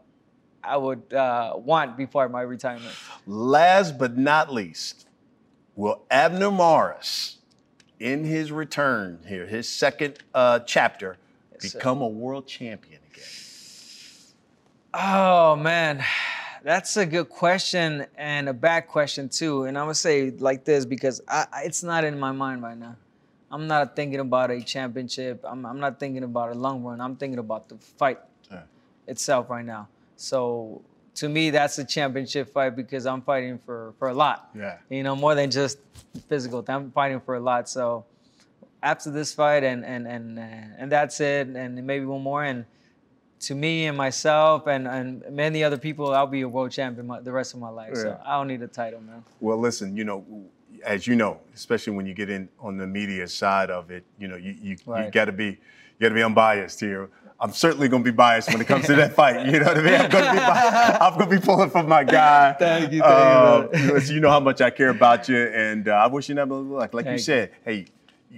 I 0.63 0.77
would 0.77 1.13
uh, 1.13 1.53
want 1.57 1.95
before 1.95 2.27
my 2.27 2.41
retirement. 2.41 2.95
Last 3.27 3.99
but 3.99 4.17
not 4.17 4.51
least, 4.51 5.07
will 5.75 6.03
Abner 6.09 6.49
Mares, 6.51 7.37
in 8.03 8.25
his 8.25 8.51
return 8.51 9.17
here, 9.25 9.45
his 9.47 9.67
second 9.69 10.19
uh, 10.35 10.59
chapter, 10.59 11.15
sir. 11.59 11.69
become 11.79 12.01
a 12.01 12.07
world 12.07 12.45
champion 12.45 12.99
again? 13.13 13.23
Oh 14.93 15.55
man, 15.55 16.03
that's 16.63 16.97
a 16.97 17.05
good 17.05 17.29
question 17.29 18.05
and 18.17 18.49
a 18.49 18.53
bad 18.53 18.87
question 18.87 19.29
too. 19.29 19.63
And 19.63 19.77
I'm 19.77 19.85
gonna 19.85 19.95
say 19.95 20.31
like 20.31 20.65
this 20.65 20.83
because 20.85 21.21
I, 21.29 21.45
I- 21.53 21.61
it's 21.63 21.81
not 21.81 22.03
in 22.03 22.19
my 22.19 22.33
mind 22.33 22.61
right 22.61 22.77
now. 22.77 22.97
I'm 23.49 23.67
not 23.67 23.95
thinking 23.95 24.19
about 24.19 24.51
a 24.51 24.61
championship. 24.61 25.41
I'm, 25.47 25.65
I'm 25.65 25.79
not 25.79 25.97
thinking 25.99 26.23
about 26.23 26.51
a 26.51 26.55
long 26.55 26.83
run. 26.83 26.99
I'm 26.99 27.15
thinking 27.15 27.39
about 27.39 27.69
the 27.69 27.77
fight 27.77 28.19
Yeah. 28.51 28.63
itself 29.07 29.49
right 29.49 29.63
now. 29.65 29.87
So 30.17 30.81
to 31.15 31.29
me, 31.29 31.49
that's 31.49 31.77
a 31.77 31.85
championship 31.85 32.51
fight 32.51 32.75
because 32.75 33.05
I'm 33.05 33.21
fighting 33.21 33.57
for 33.59 33.93
for 33.99 34.09
a 34.09 34.13
lot. 34.13 34.49
Yeah. 34.55 34.77
You 34.89 35.03
know, 35.03 35.15
more 35.15 35.35
than 35.35 35.51
just 35.51 35.77
physical. 36.27 36.63
I'm 36.67 36.91
fighting 36.91 37.19
for 37.19 37.35
a 37.35 37.39
lot. 37.39 37.69
So 37.69 38.05
after 38.81 39.11
this 39.11 39.33
fight 39.33 39.63
and 39.63 39.85
and 39.85 40.07
and 40.07 40.39
uh, 40.39 40.41
and 40.77 40.91
that's 40.91 41.19
it, 41.19 41.47
and 41.47 41.85
maybe 41.85 42.05
one 42.05 42.21
more 42.21 42.43
and 42.43 42.65
to 43.41 43.55
me 43.55 43.87
and 43.87 43.97
myself 43.97 44.67
and, 44.67 44.87
and 44.87 45.23
many 45.29 45.63
other 45.63 45.77
people, 45.77 46.13
I'll 46.13 46.25
be 46.27 46.41
a 46.41 46.49
world 46.49 46.71
champion 46.71 47.07
my, 47.07 47.19
the 47.19 47.31
rest 47.31 47.53
of 47.53 47.59
my 47.59 47.69
life. 47.69 47.91
Yeah. 47.93 48.01
So 48.01 48.19
I 48.25 48.37
don't 48.37 48.47
need 48.47 48.61
a 48.61 48.67
title, 48.67 49.01
man. 49.01 49.23
Well, 49.41 49.57
listen, 49.57 49.97
you 49.97 50.05
know, 50.05 50.25
as 50.85 51.07
you 51.07 51.15
know, 51.15 51.41
especially 51.53 51.93
when 51.93 52.05
you 52.05 52.13
get 52.13 52.29
in 52.29 52.47
on 52.59 52.77
the 52.77 52.87
media 52.87 53.27
side 53.27 53.69
of 53.69 53.91
it, 53.91 54.05
you 54.17 54.27
know, 54.27 54.37
you 54.37 54.55
you, 54.61 54.77
you 54.87 55.11
got 55.11 55.25
to 55.25 55.31
be 55.31 55.45
you 55.45 55.99
got 55.99 56.09
to 56.09 56.15
be 56.15 56.23
unbiased 56.23 56.79
here. 56.79 57.09
I'm 57.43 57.51
certainly 57.51 57.89
going 57.89 58.03
to 58.05 58.09
be 58.09 58.15
biased 58.15 58.47
when 58.49 58.61
it 58.61 58.67
comes 58.67 58.85
to 58.85 58.95
that 58.95 59.13
fight. 59.13 59.45
You 59.45 59.59
know 59.59 59.65
what 59.65 59.77
I 59.77 59.81
mean? 59.81 59.93
I'm 59.95 60.09
going 60.09 60.23
to 60.25 60.31
be 60.31 60.39
I'm 60.39 61.17
going 61.17 61.29
to 61.29 61.35
be 61.39 61.45
pulling 61.45 61.69
for 61.69 61.83
my 61.83 62.05
guy. 62.05 62.53
Thank 62.59 62.93
you, 62.93 63.01
thank 63.01 63.03
you, 63.03 63.03
Uh, 63.03 63.67
brother. 63.67 63.93
listen, 63.93 64.15
you 64.15 64.21
know 64.21 64.29
how 64.29 64.39
much 64.39 64.61
I 64.61 64.69
care 64.69 64.89
about 64.89 65.27
you, 65.27 65.37
and 65.37 65.89
uh, 65.89 65.91
I 65.91 66.07
wish 66.07 66.29
you 66.29 66.35
never 66.35 66.55
luck. 66.55 66.93
Like 66.93 67.03
you 67.03 67.09
Thank 67.09 67.19
you. 67.19 67.23
said, 67.23 67.51
hey. 67.65 67.85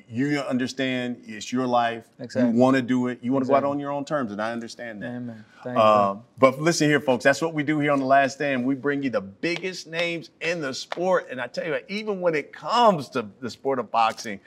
You 0.09 0.39
understand 0.41 1.23
it's 1.25 1.53
your 1.53 1.65
life. 1.65 2.03
Exactly. 2.19 2.51
You 2.51 2.57
want 2.59 2.75
to 2.75 2.81
do 2.81 3.07
it. 3.07 3.19
You 3.21 3.31
want 3.31 3.45
to 3.45 3.47
go 3.49 3.55
out 3.55 3.63
on 3.63 3.79
your 3.79 3.91
own 3.93 4.03
terms, 4.03 4.33
and 4.33 4.41
I 4.41 4.51
understand 4.51 5.01
that. 5.01 5.05
Amen. 5.07 5.45
Thank 5.63 5.77
you. 5.77 5.81
Um, 5.81 6.23
but 6.37 6.59
listen 6.61 6.89
here, 6.89 6.99
folks. 6.99 7.23
That's 7.23 7.41
what 7.41 7.53
we 7.53 7.63
do 7.63 7.79
here 7.79 7.93
on 7.93 7.99
the 8.01 8.05
Last 8.05 8.33
Stand. 8.33 8.65
We 8.65 8.75
bring 8.75 9.03
you 9.03 9.09
the 9.09 9.21
biggest 9.21 9.87
names 9.87 10.31
in 10.41 10.59
the 10.59 10.73
sport, 10.73 11.27
and 11.31 11.39
I 11.39 11.47
tell 11.47 11.63
you, 11.65 11.71
what, 11.71 11.85
even 11.87 12.19
when 12.19 12.35
it 12.35 12.51
comes 12.51 13.07
to 13.11 13.25
the 13.39 13.49
sport 13.49 13.79
of 13.79 13.89
boxing, 13.89 14.41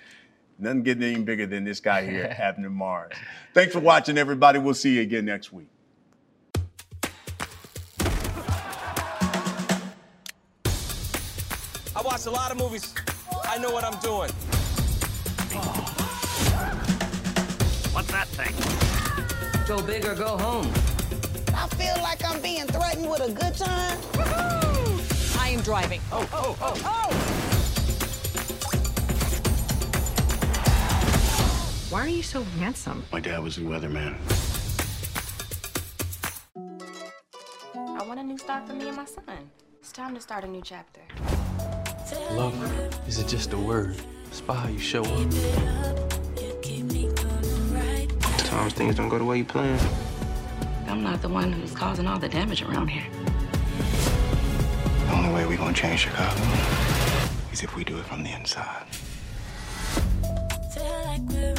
nothing 0.59 0.83
getting 0.83 1.03
any 1.03 1.23
bigger 1.23 1.47
than 1.47 1.65
this 1.65 1.81
guy 1.81 2.05
here, 2.05 2.25
Abner 2.39 2.71
Mares. 2.71 3.13
Thanks 3.55 3.73
for 3.73 3.81
watching, 3.81 4.19
everybody. 4.19 4.59
We'll 4.59 4.75
see 4.75 4.97
you 4.97 5.03
again 5.03 5.25
next 5.25 5.53
week. 5.53 5.69
I 11.97 12.03
watch 12.03 12.27
a 12.27 12.31
lot 12.31 12.53
of 12.53 12.59
movies. 12.59 12.95
I 13.45 13.59
know 13.59 13.73
what 13.73 13.85
I'm 13.85 13.99
doing. 14.01 14.31
What's 17.93 18.13
that 18.13 18.29
thing? 18.29 18.55
Go 19.67 19.83
big 19.83 20.05
or 20.05 20.15
go 20.15 20.37
home. 20.39 20.73
I 21.55 21.67
feel 21.75 22.01
like 22.03 22.25
I'm 22.25 22.41
being 22.41 22.67
threatened 22.67 23.11
with 23.11 23.21
a 23.21 23.33
good 23.33 23.57
time. 23.57 23.99
I 25.41 25.49
am 25.49 25.61
driving. 25.63 26.01
Oh, 26.13 26.29
oh, 26.33 26.57
oh, 26.61 26.83
oh. 26.85 27.58
Why 31.91 32.03
are 32.03 32.09
you 32.09 32.23
so 32.23 32.43
handsome? 32.43 33.03
My 33.11 33.19
dad 33.19 33.43
was 33.43 33.57
a 33.57 33.63
weatherman. 33.63 34.15
I 37.75 38.05
want 38.07 38.21
a 38.21 38.23
new 38.23 38.37
start 38.37 38.67
for 38.67 38.75
me 38.75 38.89
and 38.89 38.97
my 38.99 39.07
son. 39.07 39.25
It's 39.81 39.91
time 39.91 40.15
to 40.15 40.21
start 40.21 40.45
a 40.45 40.49
new 40.49 40.61
chapter. 40.63 41.01
Love 42.33 42.55
is 43.09 43.19
it 43.19 43.27
just 43.27 43.55
a 43.55 43.57
word? 43.57 43.97
Spy 44.33 44.55
how 44.55 44.69
you 44.69 44.79
show 44.79 45.03
up. 45.03 45.33
Sometimes 48.37 48.73
things 48.75 48.95
don't 48.95 49.09
go 49.09 49.17
the 49.17 49.25
way 49.25 49.39
you 49.39 49.47
plan. 49.47 49.81
I'm 50.89 51.03
not 51.03 51.23
the 51.23 51.31
one 51.31 51.51
who's 51.53 51.75
causing 51.75 52.07
all 52.07 52.19
the 52.19 52.29
damage 52.29 52.61
around 52.61 52.89
here. 52.89 53.07
The 55.07 55.13
only 55.15 55.33
way 55.33 55.47
we're 55.47 55.57
gonna 55.57 55.73
change 55.73 56.01
Chicago 56.01 56.43
is 57.51 57.63
if 57.63 57.75
we 57.75 57.83
do 57.83 57.97
it 57.99 58.05
from 58.05 58.25
the 58.25 58.33
inside. 58.33 58.85
Feel 60.75 61.03
like 61.07 61.23
we're 61.23 61.58